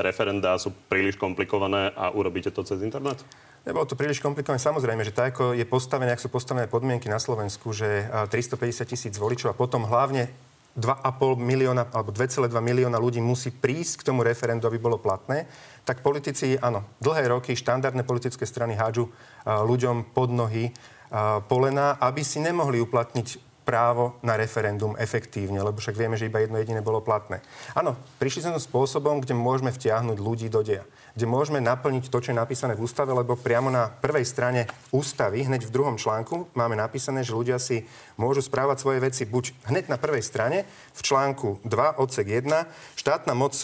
[0.57, 3.21] sú príliš komplikované a urobíte to cez internet?
[3.65, 4.61] Nebolo to príliš komplikované.
[4.61, 8.85] Samozrejme, že tak, ako je postavené, ak sú postavené podmienky na Slovensku, že a, 350
[8.85, 10.29] tisíc voličov a potom hlavne
[10.77, 15.47] 2,5 milióna alebo 2,2 milióna ľudí musí prísť k tomu referendu, aby bolo platné,
[15.87, 19.09] tak politici, áno, dlhé roky štandardné politické strany hádžu
[19.47, 20.69] ľuďom pod nohy
[21.09, 26.39] a, polená, aby si nemohli uplatniť právo na referendum efektívne, lebo však vieme, že iba
[26.39, 27.41] jedno jediné bolo platné.
[27.73, 32.35] Áno, prišli sme spôsobom, kde môžeme vtiahnuť ľudí do deja kde môžeme naplniť to, čo
[32.35, 36.75] je napísané v ústave, lebo priamo na prvej strane ústavy, hneď v druhom článku, máme
[36.75, 37.87] napísané, že ľudia si
[38.19, 42.67] môžu správať svoje veci buď hneď na prvej strane, v článku 2, odsek 1,
[42.99, 43.55] štátna moc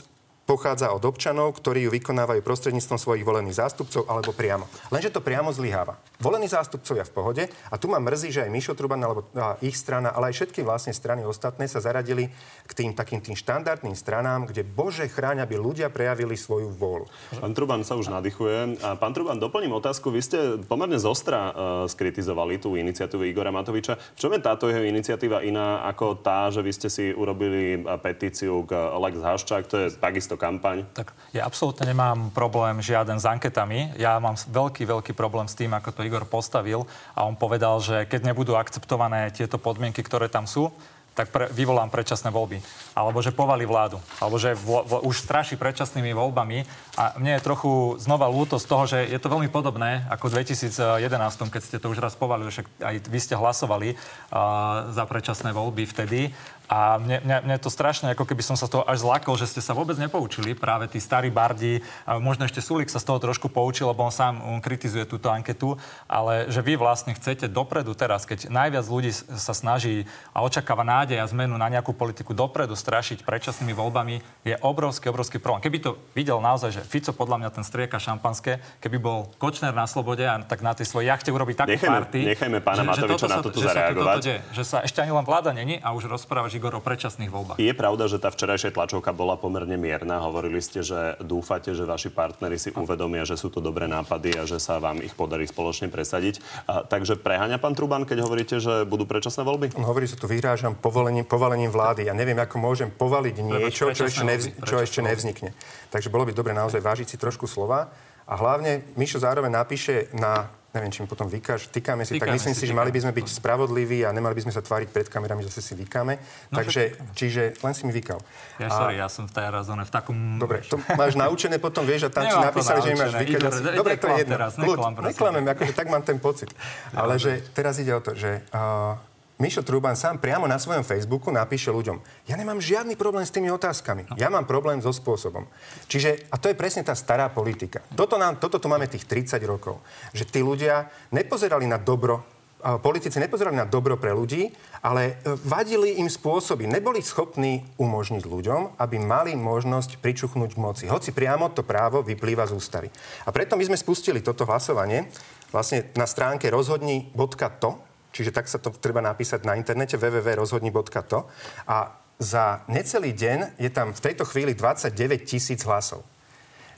[0.46, 4.68] pochádza od občanov, ktorí ju vykonávajú prostredníctvom svojich volených zástupcov alebo priamo.
[4.92, 5.96] Lenže to priamo zlyháva.
[6.20, 9.80] Volení zástupcovia v pohode a tu ma mrzí, že aj Mišo Truban alebo a ich
[9.80, 12.30] strana, ale aj všetky vlastne strany ostatné sa zaradili
[12.68, 17.08] k tým takým tým štandardným stranám, kde Bože chráň, aby ľudia prejavili svoju vôľu.
[17.40, 18.84] Pán Truban sa už nadýchuje.
[18.84, 20.12] A pán Truban, doplním otázku.
[20.12, 21.54] Vy ste pomerne zostra uh,
[21.88, 23.98] skritizovali tú iniciatívu Igora Matoviča.
[23.98, 27.98] V čom je táto jeho iniciatíva iná ako tá, že vy ste si urobili uh,
[27.98, 29.64] petíciu k Lex Haščák?
[29.72, 30.84] To je takisto kampaň.
[30.92, 33.96] Tak ja absolútne nemám problém žiaden s anketami.
[33.96, 38.06] Ja mám veľký, veľký problém s tým, ako to Igor postavil a on povedal, že
[38.06, 40.72] keď nebudú akceptované tieto podmienky, ktoré tam sú,
[41.12, 42.64] tak pre, vyvolám predčasné voľby.
[42.96, 44.00] Alebo že povali vládu.
[44.24, 46.64] Alebo že vo, vo, už straší predčasnými voľbami.
[46.96, 50.48] A mne je trochu znova ľúto z toho, že je to veľmi podobné ako v
[50.48, 51.12] 2011,
[51.52, 55.84] keď ste to už raz povalili, že aj vy ste hlasovali uh, za predčasné voľby
[55.84, 56.32] vtedy.
[56.72, 59.44] A mne, mne, mne to strašne, ako keby som sa z toho až zlakol, že
[59.44, 60.56] ste sa vôbec nepoučili.
[60.56, 64.14] Práve tí starí bardi, a možno ešte Sulik sa z toho trošku poučil, lebo on
[64.16, 65.76] sám on kritizuje túto anketu,
[66.08, 71.20] ale že vy vlastne chcete dopredu teraz, keď najviac ľudí sa snaží a očakáva nádej
[71.20, 75.68] a zmenu na nejakú politiku dopredu strašiť predčasnými voľbami, je obrovský, obrovský problém.
[75.68, 79.92] Keby to videl naozaj, že Fico podľa mňa ten strieka šampanské, keby bol Kočner na
[79.92, 83.44] slobode a tak na tej svojej jachte urobiť takú Nechajme- party, nechajme pána Matoviča na
[83.44, 84.16] toto že sa zareagovať.
[84.16, 87.34] toto deje, že sa ešte ani len vláda není a už rozpráva Igor o predčasných
[87.34, 87.58] voľbách.
[87.58, 90.22] Je pravda, že tá včerajšia tlačovka bola pomerne mierna.
[90.22, 94.46] Hovorili ste, že dúfate, že vaši partneri si uvedomia, že sú to dobré nápady a
[94.46, 96.38] že sa vám ich podarí spoločne presadiť.
[96.70, 99.74] A, takže preháňa pán Truban, keď hovoríte, že budú predčasné voľby?
[99.74, 102.06] On hovorí, že tu vyhrážam povolením, povalením vlády.
[102.06, 105.58] Ja neviem, ako môžem povaliť niečo, čo ešte, nevz, čo ešte nevznikne.
[105.90, 107.90] Takže bolo by dobre naozaj vážiť si trošku slova.
[108.30, 112.40] A hlavne Mišo zároveň napíše na neviem, či mi potom vykáš, týkame si, tak Týkame
[112.40, 114.88] myslím si, si, že mali by sme byť spravodliví a nemali by sme sa tváriť
[114.88, 116.16] pred kamerami, že si vykáme.
[116.48, 118.24] No, Takže, čiže len si mi vykal.
[118.56, 120.16] Ja, sorry, ja som v tej razone v takom...
[120.40, 123.36] Dobre, to máš naučené potom, vieš, a tam ti napísali, že mi máš naučené.
[123.36, 123.52] vykať.
[123.52, 124.34] Ne- Dobre, to je jedno.
[124.40, 125.08] teraz, neklam, prosím.
[125.12, 126.50] neklamem, akože tak mám ten pocit.
[126.96, 128.96] Ale že teraz ide o to, že uh,
[129.42, 131.98] Mišo Truban sám priamo na svojom Facebooku napíše ľuďom,
[132.30, 134.14] ja nemám žiadny problém s tými otázkami.
[134.14, 135.50] Ja mám problém so spôsobom.
[135.90, 137.82] Čiže, a to je presne tá stará politika.
[137.98, 139.82] Toto, nám, toto tu máme tých 30 rokov.
[140.14, 142.22] Že tí ľudia nepozerali na dobro
[142.62, 144.54] politici nepozerali na dobro pre ľudí,
[144.86, 146.70] ale e, vadili im spôsoby.
[146.70, 150.84] Neboli schopní umožniť ľuďom, aby mali možnosť pričuchnúť k moci.
[150.86, 152.88] Hoci priamo to právo vyplýva z ústavy.
[153.26, 155.10] A preto my sme spustili toto hlasovanie
[155.50, 161.20] vlastne na stránke rozhodni.to, čiže tak sa to treba napísať na internete www.rozhodni.to
[161.68, 161.78] a
[162.22, 164.94] za necelý deň je tam v tejto chvíli 29
[165.26, 166.06] tisíc hlasov.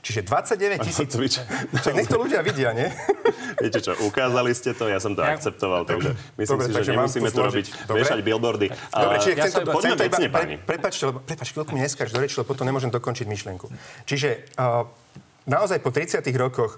[0.04, 1.08] Čiže 29 tisíc...
[1.80, 2.92] Čak nech to ľudia vidia, nie?
[3.64, 6.92] Viete čo, ukázali ste to, ja som to Ja- akceptoval, takže myslím Dobre, si, takže
[6.92, 7.96] že nemusíme tu robiť, Dobre.
[8.04, 8.68] viešať billboardy.
[8.68, 10.54] Dobre, čiže ja chcem to, chcem poďme to iba, vecne, páni.
[10.60, 13.66] prepačte, lebo, prepač, chvíľku mi neskáč do reči, lebo potom nemôžem dokončiť myšlienku.
[14.04, 14.28] Čiže
[14.60, 14.84] uh,
[15.48, 16.76] naozaj po 30 rokoch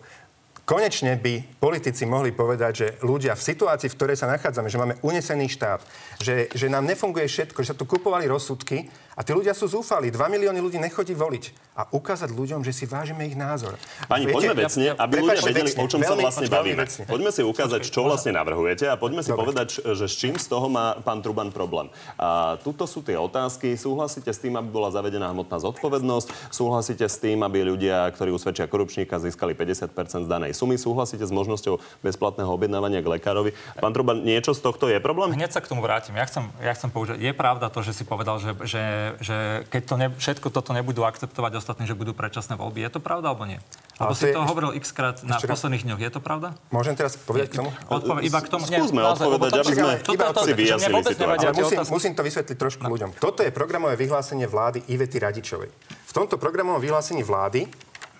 [0.66, 4.98] konečne by politici mohli povedať, že ľudia v situácii, v ktorej sa nachádzame, že máme
[5.06, 5.80] unesený štát,
[6.18, 10.12] že, že nám nefunguje všetko, že sa tu kupovali rozsudky a tí ľudia sú zúfali.
[10.12, 11.72] 2 milióny ľudí nechodí voliť.
[11.72, 13.80] A ukázať ľuďom, že si vážime ich názor.
[14.08, 16.80] Pani, poďme vecne, aby ľudia vedeli, vecne, o čom sa veľmi- vlastne veľmi bavíme.
[16.84, 17.02] vecne.
[17.08, 19.40] Poďme si ukázať, čo vlastne navrhujete a poďme si Dobre.
[19.40, 21.88] povedať, že s čím z toho má pán Truban problém.
[22.20, 23.72] A tuto sú tie otázky.
[23.76, 26.52] Súhlasíte s tým, aby bola zavedená hmotná zodpovednosť?
[26.52, 30.76] Súhlasíte s tým, aby ľudia, ktorí usvedčia korupčníka, získali 50 z danej sumy?
[30.76, 33.56] Súhlasíte s možnosťou bezplatného objednávania k lekárovi?
[33.80, 35.32] Pán Truban, niečo z tohto je problém?
[35.32, 36.16] Hneď sa k tomu vrátim.
[36.16, 37.16] Ja chcem, ja chcem použiť.
[37.16, 39.36] Je pravda to, že si povedal, že, že že, že
[39.70, 42.82] keď to ne, všetko toto nebudú akceptovať ostatní, že budú predčasné voľby.
[42.82, 43.62] Je to pravda alebo nie?
[43.96, 45.46] Lebo si to je- to hovoril x krát na raz.
[45.46, 46.00] posledných dňoch.
[46.02, 46.52] Je to pravda?
[46.74, 47.70] Môžem teraz povedať k tomu?
[47.88, 48.64] Odpove, iba k tomu.
[48.66, 49.94] Skúsme lebo odpovedať, aby sme
[50.42, 51.88] si vyjasnili situáciu.
[51.88, 52.92] musím to vysvetliť trošku no.
[52.92, 53.16] ľuďom.
[53.16, 55.70] Toto je programové vyhlásenie vlády Ivety Radičovej.
[56.06, 57.68] V tomto programovom vyhlásení vlády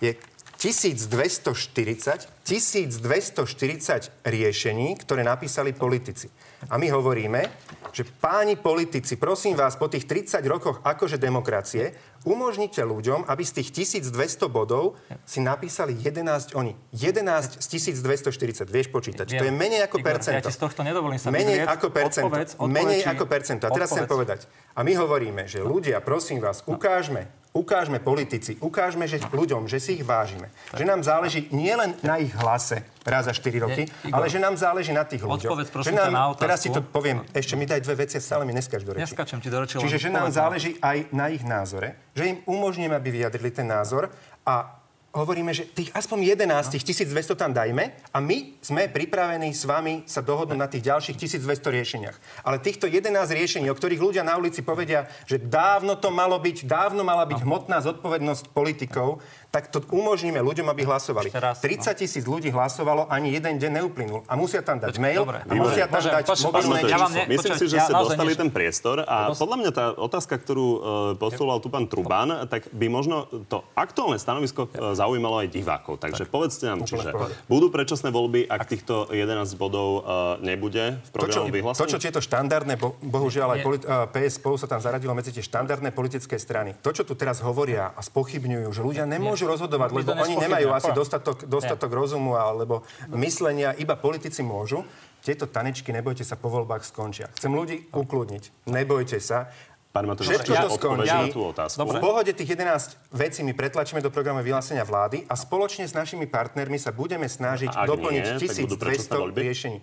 [0.01, 0.13] je
[0.57, 6.27] 1240, 1240 riešení, ktoré napísali politici.
[6.67, 7.45] A my hovoríme,
[7.93, 11.93] že páni politici, prosím vás, po tých 30 rokoch akože demokracie,
[12.23, 13.69] umožnite ľuďom, aby z tých
[14.01, 14.11] 1200
[14.47, 16.73] bodov si napísali 11 oni.
[16.91, 18.65] 11 z 1240.
[18.67, 19.25] Vieš počítať.
[19.29, 19.53] To je Viem.
[19.53, 20.35] menej ako Igor, percento.
[20.35, 22.27] ja ti z tohto nedovolím sa Menej ako percento.
[22.27, 23.63] Odpovedz, odpovedz, menej či- ako percento.
[23.63, 24.11] A teraz chcem odpovedz.
[24.11, 24.39] povedať.
[24.73, 29.95] A my hovoríme, že ľudia, prosím vás, ukážme, ukážme politici, ukážme že ľuďom, že si
[29.95, 30.47] ich vážime.
[30.71, 34.37] Že nám záleží nielen na ich hlase raz za 4 roky, Nie, Igor, ale že
[34.37, 35.47] nám záleží na tých ľuďoch.
[35.49, 36.43] odpovedz, prosím že nám, na otázku.
[36.43, 39.03] teraz si to poviem, ešte mi daj dve veci stále mi neskač do reči.
[39.05, 40.35] Neskačem ti do reči, Čiže že nám nám.
[40.35, 44.11] záleží aj na ich názore, že im umožníme, aby vyjadrili ten názor
[44.43, 44.77] a
[45.15, 50.03] hovoríme, že tých aspoň 11, tých 1200 tam dajme a my sme pripravení s vami
[50.05, 52.17] sa dohodnúť na tých ďalších 1200 riešeniach.
[52.43, 56.67] Ale týchto 11 riešení, o ktorých ľudia na ulici povedia, že dávno to malo byť,
[56.67, 61.31] dávno mala byť hmotná zodpovednosť politikov, tak to umožníme ľuďom, aby hlasovali.
[61.31, 64.21] Raz, 30 tisíc ľudí hlasovalo, ani jeden deň neuplynul.
[64.25, 65.39] A musia tam dať mail, dobre.
[65.41, 68.33] a musia tam Môžem, dať mobilné ja vám ne- Myslím si, že ja ste dostali
[68.33, 70.79] ten priestor a podľa mňa tá otázka, ktorú uh,
[71.15, 75.97] postuloval tu pán Truban, tak by možno to aktuálne stanovisko uh, zaujímalo aj divákov.
[75.97, 80.01] Takže povedzte nám, čiže budú predčasné voľby, ak týchto 11 bodov uh,
[80.39, 81.87] nebude v To programu to, vyhlásení?
[81.87, 85.93] čo tieto štandardné, bo, bohužiaľ aj politi- PS spolu sa tam zaradilo medzi tie štandardné
[85.93, 86.73] politické strany.
[86.81, 90.35] To, čo tu teraz hovoria a spochybňujú, že ľudia nemôžu rozhodovať, My to lebo oni
[90.39, 92.81] nemajú asi dostatok, dostatok rozumu alebo
[93.13, 94.81] myslenia, iba politici môžu.
[95.21, 97.27] Tieto tanečky, nebojte sa, po voľbách skončia.
[97.35, 98.71] Chcem ľudí ukludniť.
[98.71, 99.51] Nebojte sa.
[99.91, 101.09] Pán Matovič, Všetko čiže to skončí.
[101.09, 101.81] na tú otázku.
[101.81, 106.29] V pohode tých 11 vecí my pretlačíme do programu vyhlásenia vlády a spoločne s našimi
[106.29, 109.39] partnermi sa budeme snažiť doplniť nie, tak budú predčasné 1200 voľby?
[109.41, 109.77] riešení.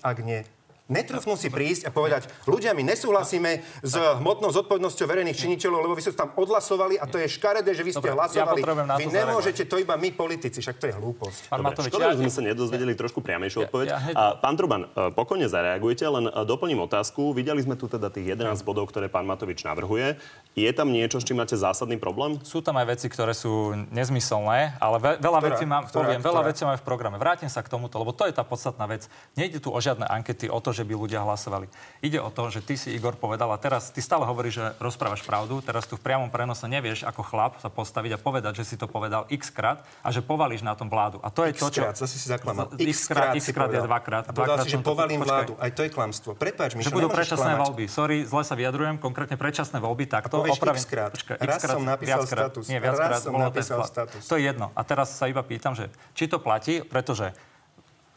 [0.00, 0.48] Ak nie.
[0.84, 6.04] Netrúfnú si prísť a povedať, ľudia, my nesúhlasíme s hmotnou zodpovednosťou verejných činiteľov, lebo vy
[6.04, 8.60] ste tam odhlasovali a to je škaredé, že vy ste Dobre, ja hlasovali.
[8.84, 11.48] na vy to nemôžete to iba my politici, však to je hlúposť.
[11.48, 13.86] Pán Dobre, Matovič, škoda, ja- že sme sa nedozvedeli trošku priamejšiu odpoveď.
[13.86, 17.32] ja hneď- A pán Truban, e, pokojne zareagujte, len e, doplním otázku.
[17.32, 20.20] Videli sme tu teda tých 11 bodov, ktoré pán Matovič navrhuje.
[20.52, 22.36] Je tam niečo, s čím máte zásadný problém?
[22.44, 25.48] Sú tam aj veci, ktoré sú nezmyselné, ale ve- veľa Ktorá?
[25.48, 25.96] vecí mám, Ktorá?
[26.04, 26.50] poviem, veľa Ktorá?
[26.52, 27.16] vecí máme v programe.
[27.16, 29.08] Vrátim sa k tomuto, lebo to je tá podstatná vec.
[29.32, 31.70] Nejde tu o žiadne ankety, o to, že by ľudia hlasovali.
[32.02, 35.22] Ide o to, že ty si, Igor, povedal, a teraz ty stále hovoríš, že rozprávaš
[35.22, 38.76] pravdu, teraz tu v priamom prenose nevieš ako chlap sa postaviť a povedať, že si
[38.76, 41.22] to povedal x krát a že povalíš na tom vládu.
[41.22, 41.80] A to je to, čo...
[41.80, 42.66] X-krát, zase si zaklamal.
[42.74, 44.24] X krát, x krát je dvakrát.
[44.26, 45.30] A povedal dvakrát si, že to- povalím počkaj.
[45.30, 45.52] vládu.
[45.56, 46.30] Aj to je klamstvo.
[46.34, 47.62] Prepáč, Že Mišo, budú predčasné klamať.
[47.62, 47.84] voľby.
[47.86, 48.96] Sorry, zle sa vyjadrujem.
[48.98, 50.42] Konkrétne predčasné voľby, takto.
[50.42, 50.82] A opravím.
[50.82, 51.12] x-krát.
[51.14, 52.42] Počkaj, Raz x-krát, som napísal viackrát.
[52.50, 52.64] status.
[52.66, 53.10] Nie, viackrát.
[53.14, 54.22] Raz som to napísal status.
[54.26, 54.66] To je jedno.
[54.72, 57.30] A teraz sa iba pýtam, že či to platí, pretože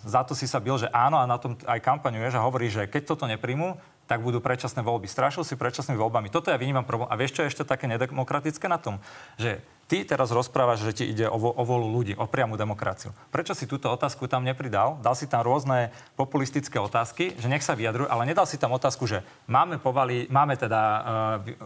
[0.07, 2.87] za to si sa bil, že áno a na tom aj kampaňuješ a hovorí, že
[2.87, 5.05] keď toto nepríjmu, tak budú predčasné voľby.
[5.11, 6.31] Strašil si predčasnými voľbami.
[6.31, 7.11] Toto ja vnímam problém.
[7.11, 9.03] A vieš, čo je ešte také nedemokratické na tom?
[9.35, 9.59] Že
[9.91, 13.11] ty teraz rozprávaš, že ti ide o, vo- o volu ľudí, o priamu demokraciu.
[13.35, 14.95] Prečo si túto otázku tam nepridal?
[15.03, 19.03] Dal si tam rôzne populistické otázky, že nech sa vyjadrujú, ale nedal si tam otázku,
[19.03, 21.03] že máme povali, máme teda, uh,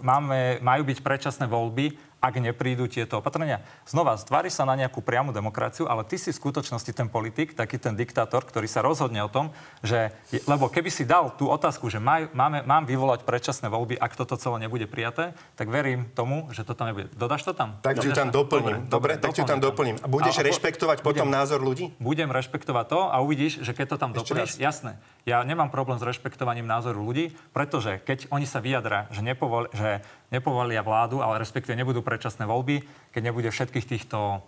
[0.01, 3.65] máme, majú byť predčasné voľby, ak neprídu tieto opatrenia.
[3.89, 7.81] Znova, stvári sa na nejakú priamu demokraciu, ale ty si v skutočnosti ten politik, taký
[7.81, 9.49] ten diktátor, ktorý sa rozhodne o tom,
[9.81, 10.13] že...
[10.45, 14.37] Lebo keby si dal tú otázku, že maj, máme, mám vyvolať predčasné voľby, ak toto
[14.37, 17.09] celé nebude prijaté, tak verím tomu, že toto nebude.
[17.17, 17.81] Dodáš to tam?
[17.81, 18.85] Tak ju tam doplním.
[18.85, 19.97] Dobre, tak ju tam doplním.
[20.05, 21.89] A budeš A- rešpektovať potom budem- názor ľudí?
[21.97, 25.01] budem rešpektovať to a uvidíš, že keď to tam Ešte doplníš, jasné.
[25.21, 30.01] Ja nemám problém s rešpektovaním názoru ľudí, pretože keď oni sa vyjadra, že, nepovol, že
[30.33, 32.81] nepovolia vládu, ale respektíve nebudú predčasné voľby,
[33.13, 34.41] keď nebude všetkých týchto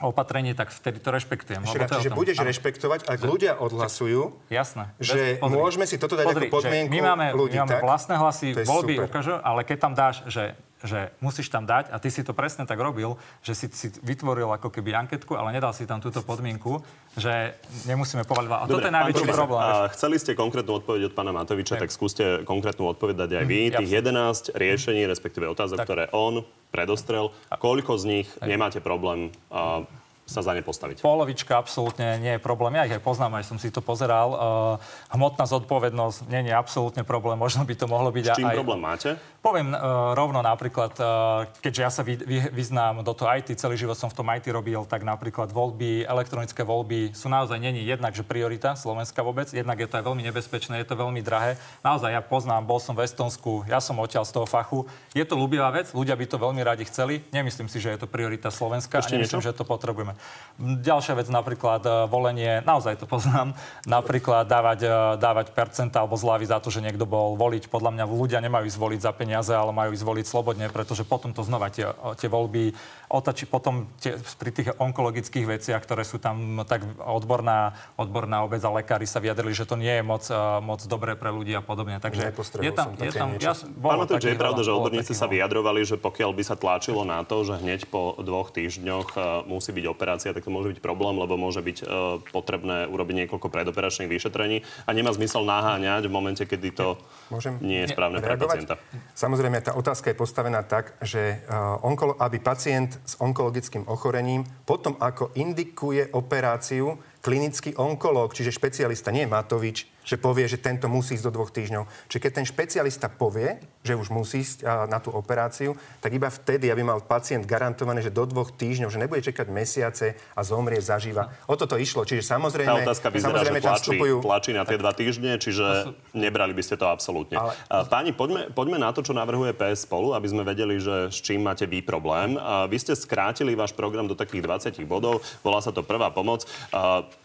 [0.00, 1.64] opatrení, tak vtedy to rešpektujem.
[1.64, 2.16] Ešte raz, tom.
[2.16, 2.48] budeš Áno.
[2.52, 4.92] rešpektovať, ak ľudia odhlasujú, Jasné.
[5.00, 7.84] že Bez- môžeme si toto dať ako že podmienku my máme, ľudí, my máme tak?
[7.84, 10.52] vlastné hlasy, voľby ukážu, ale keď tam dáš, že
[10.86, 14.48] že musíš tam dať, a ty si to presne tak robil, že si, si vytvoril
[14.54, 16.80] ako keby anketku, ale nedal si tam túto podmienku,
[17.18, 18.46] že nemusíme povedať.
[18.46, 19.62] A toto je najväčší profesor, problém.
[19.66, 23.60] A chceli ste konkrétnu odpoveď od pána Matoviča, tak skúste konkrétnu odpoveď dať aj vy.
[23.68, 25.86] Mhm, Tých 11 riešení, respektíve otázok, Tak.
[25.90, 29.84] ktoré on predostrel, koľko z nich nemáte problém a
[30.26, 31.06] sa za ne postaviť.
[31.06, 32.74] Polovička absolútne nie je problém.
[32.74, 34.28] Ja ich aj poznám, aj som si to pozeral.
[34.34, 37.38] Uh, hmotná zodpovednosť nie je absolútne problém.
[37.38, 38.56] Možno by to mohlo byť S čím aj...
[38.58, 39.14] problém máte?
[39.46, 43.78] Poviem uh, rovno napríklad, uh, keďže ja sa vy, vy, vyznám do toho IT, celý
[43.78, 48.10] život som v tom IT robil, tak napríklad voľby, elektronické voľby sú naozaj není jednak,
[48.10, 51.62] že priorita Slovenska vôbec, jednak je to aj veľmi nebezpečné, je to veľmi drahé.
[51.86, 54.82] Naozaj ja poznám, bol som v Estonsku, ja som odtiaľ z toho fachu.
[55.14, 57.22] Je to ľúbivá vec, ľudia by to veľmi radi chceli.
[57.30, 59.54] Nemyslím si, že je to priorita Slovenska Ešte a nemyslím, niečo?
[59.54, 60.18] že to potrebujeme.
[60.58, 63.54] Ďalšia vec napríklad e, volenie, naozaj to poznám,
[63.86, 67.70] napríklad dávať, e, dávať percenta alebo zľavy za to, že niekto bol voliť.
[67.70, 71.36] Podľa mňa ľudia nemajú ísť voliť za peniaze, ale majú ísť voliť slobodne, pretože potom
[71.36, 72.72] to znova tie, tie voľby
[73.06, 73.46] otačí.
[73.46, 79.06] Potom tie, pri tých onkologických veciach, ktoré sú tam tak odborná, odborná obec a lekári
[79.06, 82.02] sa vyjadrili, že to nie je moc, e, moc dobré pre ľudí a podobne.
[82.02, 83.46] Takže je tam, je tam, niečo.
[83.46, 85.32] ja, Pán Matovič, je pravda, že bolo odborníci sa veľa.
[85.46, 89.70] vyjadrovali, že pokiaľ by sa tlačilo na to, že hneď po dvoch týždňoch e, musí
[89.70, 91.84] byť operácia, tak to môže byť problém, lebo môže byť e,
[92.30, 96.86] potrebné urobiť niekoľko predoperačných vyšetrení a nemá zmysel naháňať v momente, kedy to
[97.30, 98.78] Môžem nie je správne pre pacienta.
[99.16, 104.92] Samozrejme, tá otázka je postavená tak, že uh, onkolo, aby pacient s onkologickým ochorením potom,
[105.00, 111.26] ako indikuje operáciu, klinický onkológ, čiže špecialista, nie Matovič, že povie, že tento musí ísť
[111.26, 112.06] do dvoch týždňov.
[112.06, 116.70] Čiže keď ten špecialista povie, že už musí ísť na tú operáciu, tak iba vtedy,
[116.70, 121.34] aby mal pacient garantované, že do dvoch týždňov, že nebude čakať mesiace a zomrie zaživa.
[121.50, 122.06] O toto išlo.
[122.06, 124.14] Čiže Tá samozrejme, otázka vyzerá, samozrejme že tam tlačí, vstupujú...
[124.22, 125.66] tlačí na tie dva týždne, čiže
[126.14, 127.34] nebrali by ste to absolútne.
[127.34, 127.90] Ale-.
[127.90, 131.42] Páni, poďme, poďme na to, čo navrhuje PS spolu, aby sme vedeli, že s čím
[131.42, 132.38] máte vy problém.
[132.70, 136.46] Vy ste skrátili váš program do takých 20 bodov, volá sa to prvá pomoc.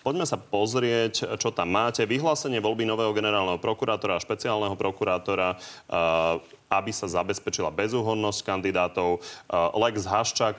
[0.02, 2.10] Poďme sa pozrieť, čo tam máte.
[2.10, 5.60] Vyhlásenie voľby nového generálneho prokurátora a špeciálneho prokurátora,
[5.92, 6.40] a,
[6.72, 9.20] aby sa zabezpečila bezúhonnosť kandidátov.
[9.52, 10.56] A, Lex Haščák.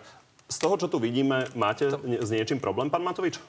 [0.53, 3.41] Z toho, čo tu vidíme, máte s niečím problém, pán Matovič?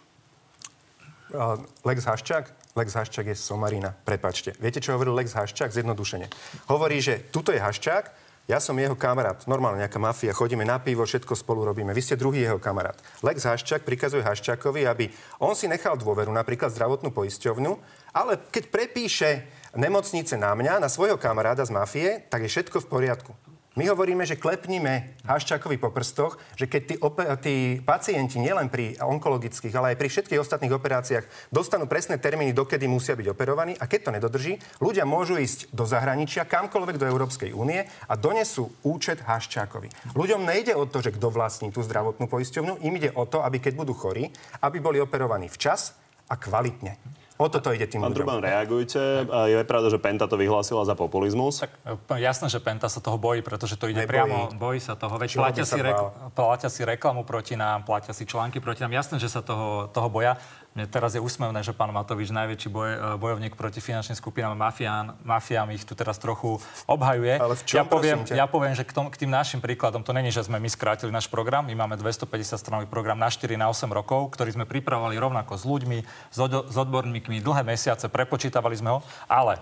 [1.36, 2.47] Uh, Lex Haščák?
[2.80, 4.56] Lex Haščák je somarina, prepačte.
[4.62, 5.73] Viete, čo hovoril Lex Haščák?
[5.73, 6.32] Zjednodušene.
[6.71, 11.08] Hovorí, že tuto je Haščák, ja som jeho kamarát, normálne nejaká mafia, chodíme na pivo,
[11.08, 11.95] všetko spolu robíme.
[11.95, 12.99] Vy ste druhý jeho kamarát.
[13.23, 15.08] Lex Haščák prikazuje Haščákovi, aby
[15.39, 17.71] on si nechal dôveru, napríklad zdravotnú poisťovňu,
[18.13, 22.89] ale keď prepíše nemocnice na mňa, na svojho kamaráda z mafie, tak je všetko v
[22.89, 23.34] poriadku.
[23.73, 29.02] My hovoríme, že klepnime Haščákovi po prstoch, že keď tí, ope- tí pacienti nielen pri
[29.02, 33.89] onkologických, ale aj pri všetkých ostatných operáciách dostanú presné termíny, dokedy musia byť operovaní a
[33.89, 39.26] keď to nedodrží, ľudia môžu ísť do zahraničia, kamkoľvek do Európskej únie a donesú účet
[39.26, 39.89] Haščákovi.
[40.13, 43.58] Ľuďom nejde o to, že kto vlastní tú zdravotnú poisťovňu, im ide o to, aby
[43.58, 44.30] keď budú chorí,
[44.62, 45.97] aby boli operovaní včas
[46.30, 47.23] a kvalitne.
[47.44, 48.24] O toto ide tým Pán ľuďom.
[48.24, 49.28] Truban, reagujte.
[49.52, 51.60] Je pravda, že Penta to vyhlásila za populizmus?
[51.60, 54.12] Tak e, jasné, že Penta sa toho bojí, pretože to ide Nebojí.
[54.16, 55.20] priamo, bojí sa toho.
[55.20, 56.32] Veď platia sa si, rek, bál?
[56.32, 58.96] platia si reklamu proti nám, platia si články proti nám.
[58.96, 60.40] Jasné, že sa toho, toho boja.
[60.74, 65.14] Mne teraz je úsmevné, že pán Matovič, najväčší boj, e, bojovník proti finančným skupinám mafián,
[65.22, 66.58] mafiám, ich tu teraz trochu
[66.90, 67.38] obhajuje.
[67.38, 70.18] Ale v čom, ja, poviem, ja poviem, že k, tom, k tým našim príkladom, to
[70.18, 73.70] není, že sme my skrátili náš program, my máme 250 stranový program na 4 na
[73.70, 75.98] 8 rokov, ktorý sme pripravovali rovnako s ľuďmi,
[76.34, 79.62] s, od, s odborníkmi dlhé mesiace, prepočítavali sme ho, ale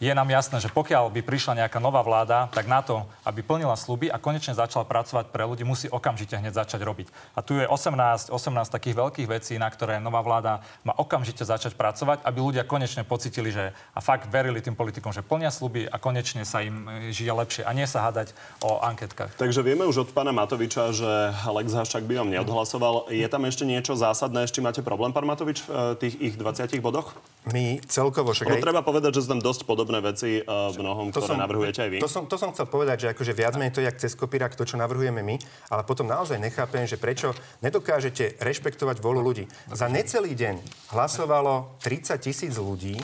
[0.00, 3.76] je nám jasné, že pokiaľ by prišla nejaká nová vláda, tak na to, aby plnila
[3.76, 7.12] sluby a konečne začala pracovať pre ľudí, musí okamžite hneď začať robiť.
[7.36, 8.32] A tu je 18, 18
[8.72, 13.52] takých veľkých vecí, na ktoré nová vláda má okamžite začať pracovať, aby ľudia konečne pocitili,
[13.52, 17.32] že a fakt verili tým politikom, že plnia sluby a konečne sa im e, žije
[17.36, 18.32] lepšie a nie sa hádať
[18.64, 19.36] o anketkách.
[19.36, 23.12] Takže vieme už od pána Matoviča, že Lex Haščák by vám neodhlasoval.
[23.12, 24.48] Je tam ešte niečo zásadné?
[24.48, 27.12] Ešte máte problém, pán Matovič, v e, tých ich 20 bodoch?
[27.48, 31.40] My celkovo však aj- treba povedať, že sú tam dosť podobné veci v mnohom, ktoré
[31.40, 31.98] navrhujete aj vy.
[32.04, 34.52] To som, to som chcel povedať, že akože viac menej to je jak cez kopírak,
[34.52, 35.40] to, čo navrhujeme my,
[35.72, 37.32] ale potom naozaj nechápem, že prečo
[37.64, 39.48] nedokážete rešpektovať volu ľudí.
[39.72, 40.60] Za necelý deň
[40.92, 43.00] hlasovalo 30 tisíc ľudí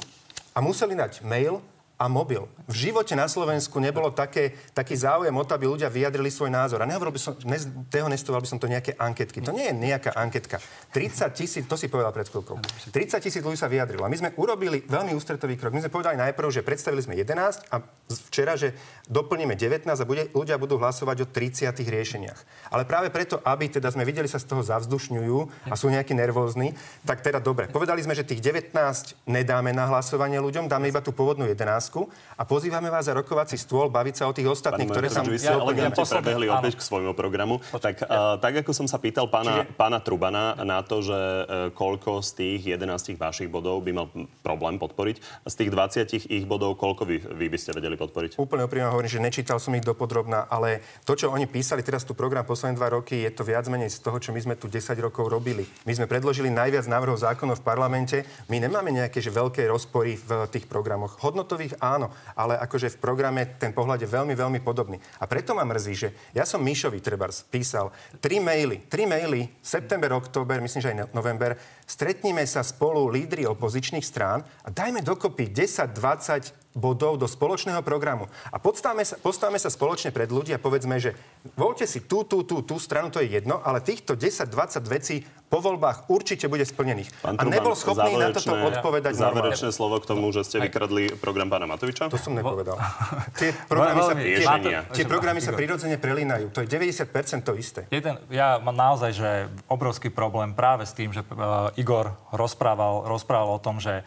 [0.52, 1.64] a museli dať mail
[1.96, 2.44] a mobil.
[2.68, 6.84] V živote na Slovensku nebolo také, taký záujem o to, aby ľudia vyjadrili svoj názor.
[6.84, 7.56] A by som, ne,
[7.88, 9.40] dehonestoval by som to nejaké anketky.
[9.40, 10.60] To nie je nejaká anketka.
[10.92, 12.60] 30 tisíc, to si povedal pred chvíľkou.
[12.92, 14.04] 30 tisíc ľudí sa vyjadrilo.
[14.04, 15.72] A my sme urobili veľmi ústretový krok.
[15.72, 17.80] My sme povedali najprv, že predstavili sme 11 a
[18.28, 18.76] včera, že
[19.08, 22.70] doplníme 19 a bude, ľudia budú hlasovať o 30 riešeniach.
[22.76, 26.76] Ale práve preto, aby teda sme videli sa z toho zavzdušňujú a sú nejakí nervózni,
[27.08, 27.72] tak teda dobre.
[27.72, 28.76] Povedali sme, že tých 19
[29.24, 33.54] nedáme na hlasovanie ľuďom, dáme iba tú pôvodnú 11 otázku a pozývame vás za rokovací
[33.54, 35.24] stôl baviť sa o tých ostatných, ktoré tam...
[35.24, 36.58] vy ste Ja- elegantne ja prebehli áno.
[36.58, 37.62] opäť k svojmu programu.
[37.70, 42.20] Tak, uh, tak ako som sa pýtal pána, pána Trubana na to, že uh, koľko
[42.26, 44.06] z tých 11 vašich bodov by mal
[44.42, 48.36] problém podporiť, z tých 20 ich bodov, koľko vy, vy by ste vedeli podporiť?
[48.36, 52.12] Úplne úprimne hovorím, že nečítal som ich dopodrobná, ale to, čo oni písali teraz tu
[52.12, 54.92] program posledné dva roky, je to viac menej z toho, čo my sme tu 10
[54.98, 55.64] rokov robili.
[55.86, 58.16] My sme predložili najviac návrhov zákonov v parlamente.
[58.50, 61.18] My nemáme nejaké že veľké rozpory v tých programoch.
[61.22, 64.98] Hodnotových áno, ale akože v programe ten pohľad je veľmi, veľmi podobný.
[65.20, 70.12] A preto ma mrzí, že ja som Míšovi Trebars písal tri maily, tri maily, september,
[70.16, 71.54] október, myslím, že aj no- november,
[71.86, 78.28] stretnime sa spolu lídry opozičných strán a dajme dokopy 10-20 bodov do spoločného programu.
[78.52, 81.16] A postavme sa, postavme sa spoločne pred ľudí a povedzme, že
[81.56, 85.62] voľte si tú, tú, tú, tú stranu, to je jedno, ale týchto 10-20 vecí po
[85.62, 87.22] voľbách určite bude splnených.
[87.22, 89.34] Pán a Truban, nebol schopný na toto záverečné- odpovedať normálne.
[89.38, 92.10] Záverečné slovo k tomu, že ste vykradli program pána Matoviča?
[92.10, 92.74] To som nepovedal.
[93.40, 96.50] Tie programy sa, tie, tie programy sa prirodzene prelínajú.
[96.50, 97.86] To je 90% to isté.
[97.94, 99.30] Jeden, ja mám naozaj že
[99.70, 104.02] obrovský problém práve s tým, že uh, Igor rozprával, rozprával o tom, že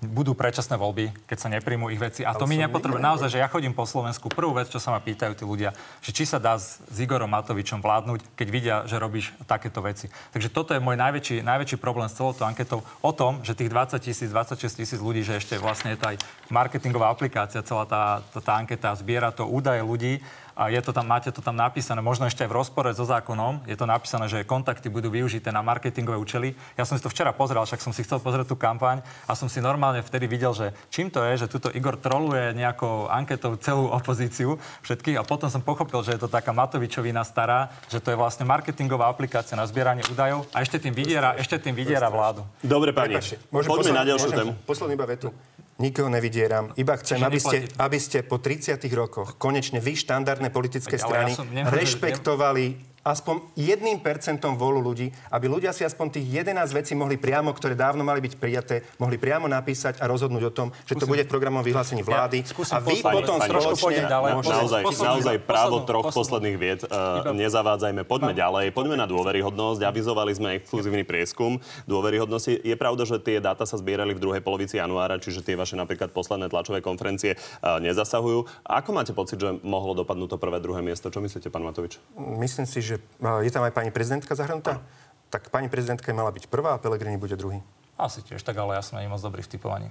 [0.00, 2.24] budú predčasné voľby, keď sa nepríjmú ich veci.
[2.24, 3.04] A to Ale my nepotrebujeme.
[3.04, 4.32] Naozaj, že ja chodím po Slovensku.
[4.32, 7.28] Prvú vec, čo sa ma pýtajú tí ľudia, že či sa dá s, s Igorom
[7.28, 10.08] Matovičom vládnuť, keď vidia, že robíš takéto veci.
[10.32, 13.68] Takže toto je môj najväčší, najväčší problém s celou tou anketou o tom, že tých
[13.68, 16.16] 20 tisíc, 26 tisíc ľudí, že ešte vlastne je to aj
[16.48, 20.24] marketingová aplikácia, celá tá, tá, tá anketa zbiera to údaje ľudí
[20.60, 23.64] a je to tam, máte to tam napísané, možno ešte aj v rozpore so zákonom,
[23.64, 26.52] je to napísané, že kontakty budú využité na marketingové účely.
[26.76, 29.48] Ja som si to včera pozrel, však som si chcel pozrieť tú kampaň a som
[29.48, 33.88] si normálne vtedy videl, že čím to je, že tuto Igor troluje nejakou anketou celú
[33.88, 38.20] opozíciu všetkých a potom som pochopil, že je to taká Matovičovina stará, že to je
[38.20, 42.44] vlastne marketingová aplikácia na zbieranie údajov a ešte tým vydiera, ešte tým vydiera vládu.
[42.60, 43.16] Dobre, pani.
[43.48, 44.52] Poďme posled- na ďalšiu tému.
[44.68, 45.32] Poslednú iba vetu.
[45.80, 46.76] Nikoho nevydieram.
[46.76, 51.02] Iba chcem, Čiže aby ste, aby ste po 30 rokoch konečne vy, štandardné politické Ale
[51.02, 56.68] ja strany, som- rešpektovali aspoň jedným percentom volu ľudí, aby ľudia si aspoň tých 11
[56.70, 60.68] vecí mohli priamo, ktoré dávno mali byť prijaté, mohli priamo napísať a rozhodnúť o tom,
[60.84, 62.44] že to bude v programovom vyhlásení vlády.
[62.44, 64.04] skúsim a vy poslednú- potom pani, trošku spoločne...
[64.04, 64.30] ďalej.
[64.36, 66.18] môžete- Naozaj, Poslednú- naozaj poslednú- právo troch poslednú.
[66.20, 66.80] posledných vied.
[66.84, 68.66] Uh, nezavádzajme, poďme ďalej.
[68.70, 69.80] Poďme na dôveryhodnosť.
[69.80, 71.56] Avizovali sme exkluzívny prieskum
[71.88, 72.52] dôveryhodnosti.
[72.60, 76.12] Je pravda, že tie dáta sa zbierali v druhej polovici januára, čiže tie vaše napríklad
[76.12, 77.34] posledné tlačové konferencie
[77.64, 78.44] uh, nezasahujú.
[78.62, 81.08] Ako máte pocit, že mohlo dopadnúť to prvé, druhé miesto?
[81.08, 81.96] Čo myslíte, pán Matovič?
[82.16, 84.82] Myslím si, že uh, je tam aj pani prezidentka zahrnutá.
[85.30, 87.62] Tak pani prezidentka mala byť prvá a Pelegrini bude druhý.
[87.94, 89.88] Asi tiež tak, ale ja som není moc dobrý v typovaní.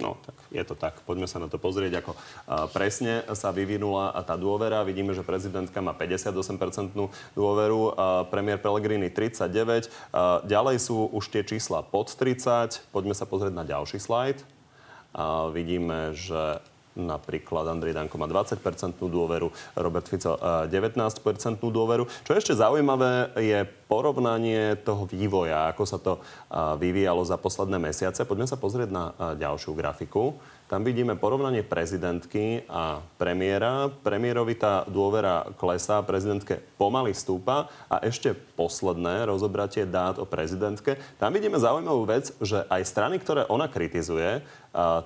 [0.00, 0.96] No, tak je to tak.
[1.04, 2.16] Poďme sa na to pozrieť, ako
[2.72, 4.80] presne sa vyvinula tá dôvera.
[4.80, 6.96] Vidíme, že prezidentka má 58%
[7.36, 7.94] dôveru,
[8.32, 9.92] premiér Pellegrini 39.
[10.16, 12.80] A, ďalej sú už tie čísla pod 30.
[12.88, 14.40] Poďme sa pozrieť na ďalší slajd.
[15.52, 16.64] Vidíme, že
[16.98, 18.58] napríklad Andrej Danko má 20%
[18.98, 22.06] dôveru, Robert Fico eh, 19% dôveru.
[22.26, 26.22] Čo ešte zaujímavé, je porovnanie toho vývoja, ako sa to eh,
[26.78, 28.26] vyvíjalo za posledné mesiace.
[28.26, 30.34] Poďme sa pozrieť na eh, ďalšiu grafiku.
[30.70, 33.90] Tam vidíme porovnanie prezidentky a premiéra.
[33.90, 37.66] Premiérovi tá dôvera klesá, prezidentke pomaly stúpa.
[37.90, 40.94] A ešte posledné rozobratie dát o prezidentke.
[41.18, 44.46] Tam vidíme zaujímavú vec, že aj strany, ktoré ona kritizuje,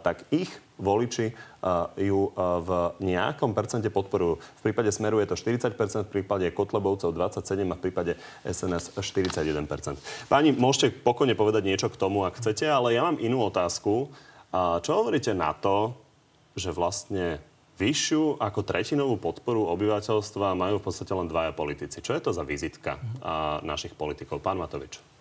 [0.04, 1.30] tak ich voliči
[1.62, 2.70] a, ju a, v
[3.02, 4.38] nejakom percente podporujú.
[4.38, 5.74] V prípade Smeru je to 40%,
[6.08, 8.12] v prípade Kotlebovcov 27% a v prípade
[8.42, 10.28] SNS 41%.
[10.28, 14.10] Páni, môžete pokojne povedať niečo k tomu, ak chcete, ale ja mám inú otázku.
[14.54, 15.94] Čo hovoríte na to,
[16.54, 17.42] že vlastne
[17.74, 21.98] vyššiu ako tretinovú podporu obyvateľstva majú v podstate len dvaja politici?
[21.98, 24.42] Čo je to za vizitka a, našich politikov?
[24.42, 25.13] Pán Matovič.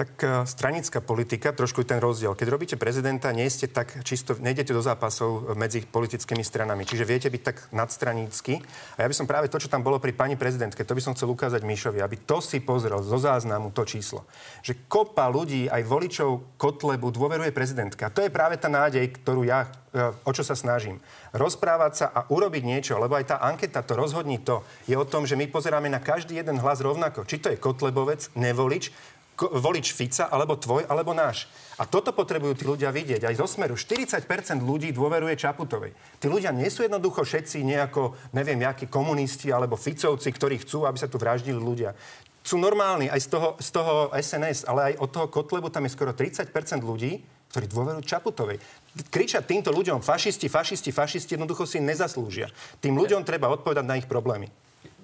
[0.00, 2.32] Tak uh, stranická politika, trošku ten rozdiel.
[2.32, 6.88] Keď robíte prezidenta, nie ste tak čisto, nejdete do zápasov medzi politickými stranami.
[6.88, 8.64] Čiže viete byť tak nadstranícky.
[8.96, 11.12] A ja by som práve to, čo tam bolo pri pani prezidentke, to by som
[11.12, 14.24] chcel ukázať Míšovi, aby to si pozrel zo záznamu to číslo.
[14.64, 18.08] Že kopa ľudí, aj voličov Kotlebu, dôveruje prezidentka.
[18.08, 20.96] A to je práve tá nádej, ktorú ja uh, o čo sa snažím.
[21.36, 25.28] Rozprávať sa a urobiť niečo, lebo aj tá anketa, to rozhodní to, je o tom,
[25.28, 27.28] že my pozeráme na každý jeden hlas rovnako.
[27.28, 31.48] Či to je Kotlebovec, nevolič, volič Fica, alebo tvoj, alebo náš.
[31.80, 33.24] A toto potrebujú tí ľudia vidieť.
[33.24, 34.26] Aj zo smeru 40%
[34.60, 35.96] ľudí dôveruje Čaputovej.
[36.20, 40.98] Tí ľudia nie sú jednoducho všetci nejako, neviem, jakí komunisti alebo Ficovci, ktorí chcú, aby
[41.00, 41.96] sa tu vraždili ľudia.
[42.44, 45.92] Sú normálni aj z toho, z toho SNS, ale aj od toho Kotlebu tam je
[45.92, 46.52] skoro 30%
[46.84, 47.20] ľudí,
[47.50, 48.62] ktorí dôverujú Čaputovej.
[49.10, 52.48] Kričať týmto ľuďom fašisti, fašisti, fašisti jednoducho si nezaslúžia.
[52.78, 54.48] Tým ľuďom treba odpovedať na ich problémy.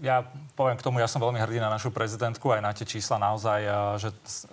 [0.01, 0.25] Ja
[0.57, 3.61] poviem k tomu, ja som veľmi hrdý na našu prezidentku, aj na tie čísla naozaj,
[3.61, 4.11] eh, že,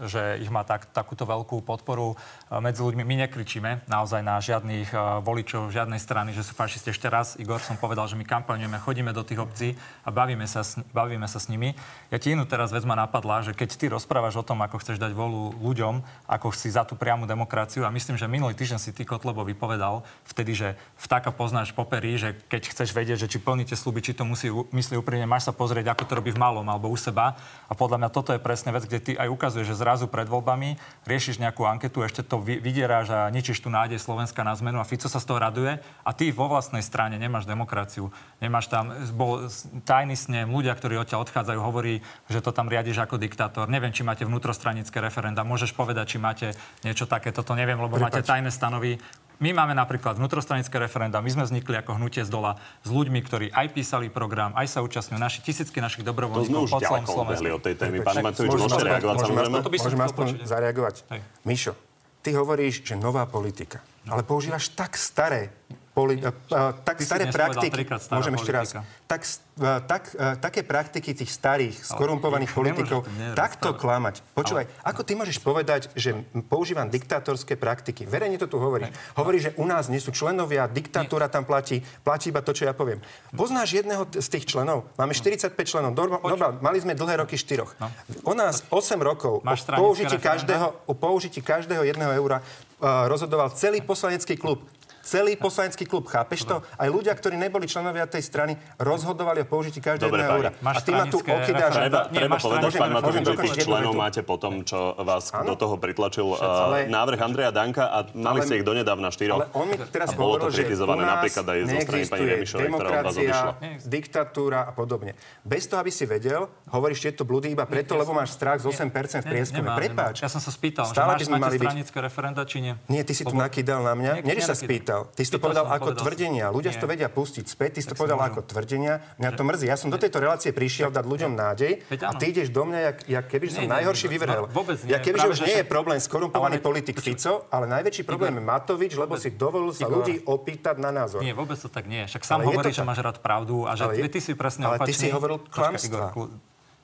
[0.08, 3.04] že ich má tak, takúto veľkú podporu eh, medzi ľuďmi.
[3.04, 6.92] My nekričíme naozaj na žiadnych eh, voličov žiadnej strany, že sú fašisti.
[6.92, 9.70] Ešte raz, Igor, som povedal, že my kampaňujeme, chodíme do tých obcí
[10.04, 11.76] a bavíme sa, s, bavíme sa s nimi.
[12.12, 15.00] Ja ti inú teraz vec ma napadla, že keď ty rozprávaš o tom, ako chceš
[15.00, 18.92] dať volu ľuďom, ako si za tú priamu demokraciu a myslím, že minulý týždeň si
[18.96, 20.68] ty Kotlobo vypovedal vtedy, že
[21.00, 25.00] vtáka poznáš popery, že keď chceš vedieť, že či plníte sluby, či to musí, myslí
[25.00, 27.34] úprimne, máš sa pozrieť, ako to robí v malom alebo u seba.
[27.66, 30.78] A podľa mňa toto je presne vec, kde ty aj ukazuješ, že zrazu pred voľbami
[31.10, 35.10] riešiš nejakú anketu, ešte to vydieráš a ničíš tu nádej Slovenska na zmenu a Fico
[35.10, 38.14] sa z toho raduje a ty vo vlastnej strane nemáš demokraciu.
[38.38, 39.50] Nemáš tam, bol
[39.90, 43.66] tajný snem, ľudia, ktorí odtiaľ odchádzajú, hovorí, že to tam riadiš ako diktátor.
[43.66, 45.42] Neviem, či máte vnútrostranické referenda.
[45.42, 46.54] Môžeš povedať, či máte
[46.86, 48.06] niečo také, toto neviem, lebo Prepač.
[48.06, 49.02] máte tajné stanovy.
[49.44, 51.20] My máme napríklad vnútrostranické referenda.
[51.20, 54.80] My sme vznikli ako hnutie z dola s ľuďmi, ktorí aj písali program, aj sa
[54.80, 55.20] účastňujú.
[55.20, 57.52] Naši tisícky našich dobrovoľníkov po celom Slovensku.
[57.52, 58.00] od tej témy.
[58.08, 59.58] Pán Matovič, môžete reagovať samozrejme?
[59.68, 60.96] Môžeme aspoň zareagovať.
[61.44, 61.76] Mišo,
[62.24, 63.84] ty hovoríš, že nová politika.
[64.08, 65.52] Ale používaš tak staré
[65.94, 68.68] poli, uh, uh, tak Ty staré praktiky, môžem ešte raz,
[69.06, 69.22] tak,
[69.62, 73.06] uh, tak, uh, také praktiky tých starých, skorumpovaných politikov,
[73.38, 74.26] takto klamať.
[74.34, 74.90] Počúvaj, ale...
[74.90, 76.18] ako ty môžeš povedať, že
[76.50, 78.10] používam diktátorské praktiky?
[78.10, 78.90] Verejne to tu hovoríš.
[79.14, 82.74] Hovorí, že u nás nie sú členovia, diktatúra tam platí, platí iba to, čo ja
[82.74, 82.98] poviem.
[83.38, 84.90] Poznáš jedného z tých členov?
[84.98, 85.94] Máme 45 členov.
[85.94, 87.78] Norma, norma, mali sme dlhé roky štyroch.
[87.78, 87.94] No.
[88.26, 92.42] U nás 8 rokov o použití, každého, o použití každého jedného eura
[92.84, 94.66] rozhodoval celý poslanecký klub
[95.04, 96.08] celý poslanecký klub.
[96.08, 96.64] Chápeš to?
[96.64, 100.50] Aj ľudia, ktorí neboli členovia tej strany, rozhodovali o použití každého jedného eura.
[100.64, 101.74] A ty ma tu okydáš.
[101.76, 105.54] Treba, treba povedať, pán Matovič, že tých členov máte po tom, čo vás ano?
[105.54, 109.44] do toho pritlačil uh, návrh Andreja Danka a mali ale, ste ich donedávna štyroch.
[109.44, 112.88] Ale on mi teraz a bolo to kritizované napríklad aj zo strany pani Remišovej, ktorá
[112.88, 113.52] od vás odišla.
[113.84, 115.20] diktatúra a podobne.
[115.44, 118.88] Bez toho, aby si vedel, hovoríš tieto blúdy iba preto, lebo máš strach z 8%
[119.20, 119.68] v prieskume.
[119.76, 120.24] Prepáč.
[120.24, 122.74] Ja som sa spýtal, že máte stranické referenda, či nie?
[122.88, 124.12] Nie, ty si tu nakýdal na mňa.
[124.24, 125.16] Nie, sa spýtal nepýtal.
[125.16, 126.46] Ty si to povedal ako povedal tvrdenia.
[126.54, 127.70] Ľudia si to vedia pustiť späť.
[127.78, 128.94] Ty si to povedal ako tvrdenia.
[129.18, 129.66] Mňa to mrzí.
[129.68, 132.98] Ja som do tejto relácie prišiel dať ľuďom nádej a ty ideš do mňa, jak,
[133.10, 134.44] jak keby som najhorší vyvrhel.
[134.88, 139.18] Ja keby už nie je problém skorumpovaný politik Fico, ale najväčší problém je Matovič, lebo
[139.18, 141.26] si dovolil sa ľudí opýtať na názor.
[141.26, 142.06] Nie, vôbec to tak nie.
[142.06, 144.70] Však sám hovorí, že máš rád pravdu a že ty si presne.
[144.70, 146.14] Ale ty si hovoril klamstva.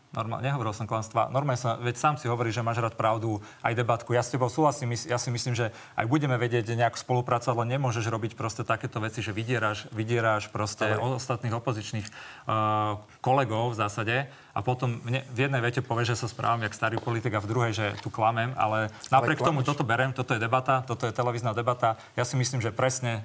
[0.10, 1.30] Normál, nehovoril som klamstva.
[1.30, 4.18] Normálne sa, veď sám si hovorí, že máš rád pravdu, aj debatku.
[4.18, 8.10] Ja s tebou súhlasím, ja si myslím, že aj budeme vedieť nejak spolupracovať, ale nemôžeš
[8.10, 11.14] robiť proste takéto veci, že vydieráš, vydieráš proste ale...
[11.14, 14.16] ostatných opozičných uh, kolegov v zásade
[14.60, 17.72] a potom v jednej vete povie, že sa správam jak starý politik a v druhej,
[17.72, 21.56] že tu klamem, ale napriek ale tomu toto berem, toto je debata, toto je televízna
[21.56, 21.96] debata.
[22.20, 23.24] Ja si myslím, že presne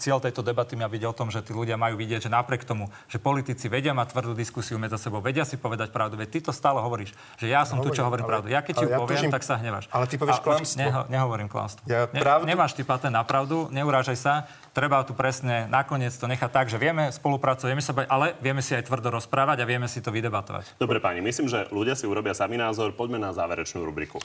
[0.00, 2.88] cieľ tejto debaty má byť o tom, že tí ľudia majú vidieť, že napriek tomu,
[3.12, 6.52] že politici vedia mať tvrdú diskusiu medzi sebou, vedia si povedať pravdu, veď ty to
[6.56, 8.48] stále hovoríš, že ja som no, tu, čo hovorím pravdu.
[8.48, 9.92] Ja keď ti ja poviem, tužím, tak sa hneváš.
[9.92, 10.80] Ale ty povieš klamstvo.
[10.80, 11.84] Neho, nehovorím klamstvo.
[11.84, 12.48] Ja, ne, pravdu...
[12.48, 16.78] Nemáš ty patent na pravdu, neurážaj sa treba tu presne nakoniec to nechať tak, že
[16.78, 20.14] vieme spolupracovať, vieme sa bať, ale vieme si aj tvrdo rozprávať a vieme si to
[20.14, 20.69] vydebatovať.
[20.78, 22.94] Dobre, pani, myslím, že ľudia si urobia sami názor.
[22.94, 24.20] Poďme na záverečnú rubriku.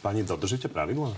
[0.00, 1.12] Pani, dodržíte pravidla?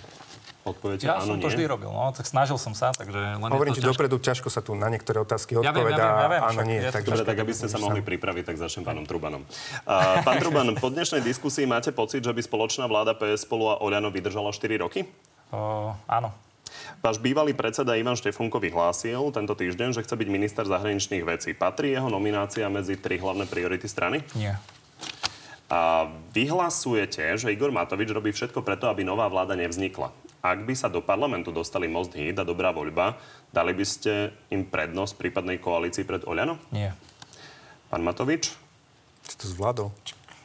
[0.62, 1.58] Odpoviete ja áno, som to nie?
[1.58, 3.98] vždy robil, no, tak snažil som sa, takže len Hovorím ti ťažko.
[3.98, 6.60] dopredu, ťažko sa tu na niektoré otázky odpovedá, ja viem, ja viem, ja viem, áno,
[6.62, 6.78] nie.
[6.86, 9.42] Tak, tak, tak, aby ste sa mohli pripraviť, tak začnem pánom Trubanom.
[9.42, 13.82] Uh, pán Truban, po dnešnej diskusii máte pocit, že by spoločná vláda PS spolu a
[13.82, 15.02] Oľano vydržala 4 roky?
[15.50, 16.30] Uh, áno.
[17.02, 21.50] Váš bývalý predseda Ivan Štefunko vyhlásil tento týždeň, že chce byť minister zahraničných vecí.
[21.50, 24.22] Patrí jeho nominácia medzi tri hlavné priority strany?
[24.38, 24.54] Nie.
[25.66, 30.90] A vyhlasujete, že Igor Matovič robí všetko preto, aby nová vláda nevznikla ak by sa
[30.90, 33.14] do parlamentu dostali Most Hit a dobrá voľba,
[33.54, 36.58] dali by ste im prednosť prípadnej koalícii pred Oľano?
[36.74, 36.98] Nie.
[37.86, 38.50] Pán Matovič?
[39.22, 39.94] Si to zvládol.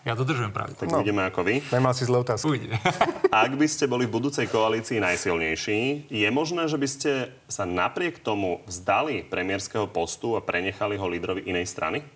[0.07, 0.71] Ja dodržujem práve.
[0.79, 1.59] Tak no, ideme ako vy.
[1.67, 2.47] Nemal si zlé otázky.
[2.47, 2.79] Ujde.
[3.43, 7.11] Ak by ste boli v budúcej koalícii najsilnejší, je možné, že by ste
[7.51, 12.07] sa napriek tomu vzdali premiérskeho postu a prenechali ho lídrovi inej strany?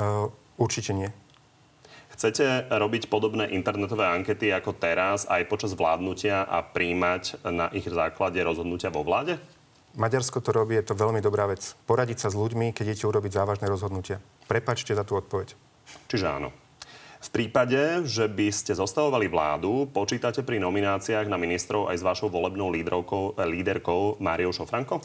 [0.00, 1.12] Uh, určite nie.
[2.16, 8.40] Chcete robiť podobné internetové ankety ako teraz aj počas vládnutia a príjmať na ich základe
[8.40, 9.36] rozhodnutia vo vláde?
[9.92, 11.76] Maďarsko to robí, je to veľmi dobrá vec.
[11.84, 14.24] Poradiť sa s ľuďmi, keď idete urobiť závažné rozhodnutia.
[14.48, 15.52] Prepačte za tú odpoveď.
[16.08, 16.65] Čiže áno.
[17.16, 22.28] V prípade, že by ste zostavovali vládu, počítate pri nomináciách na ministrov aj s vašou
[22.28, 25.00] volebnou líderkou, líderkou Máriou Šofranko?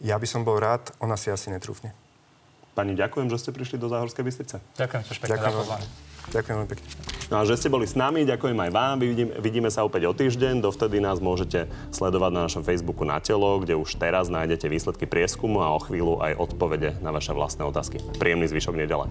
[0.00, 1.92] Ja by som bol rád, ona si asi netrúfne.
[2.72, 4.56] Pani, ďakujem, že ste prišli do Záhorskej Bystrice.
[4.80, 5.88] Ďakujem tiež pekne Ďakujem za pozvanie.
[6.30, 6.86] Ďakujem veľmi pekne.
[7.30, 8.96] No a že ste boli s nami, ďakujem aj vám.
[9.02, 10.62] Vidím, vidíme sa opäť o týždeň.
[10.64, 15.60] Dovtedy nás môžete sledovať na našom Facebooku na telo, kde už teraz nájdete výsledky prieskumu
[15.60, 18.00] a o chvíľu aj odpovede na vaše vlastné otázky.
[18.16, 19.10] Príjemný zvyšok nedele.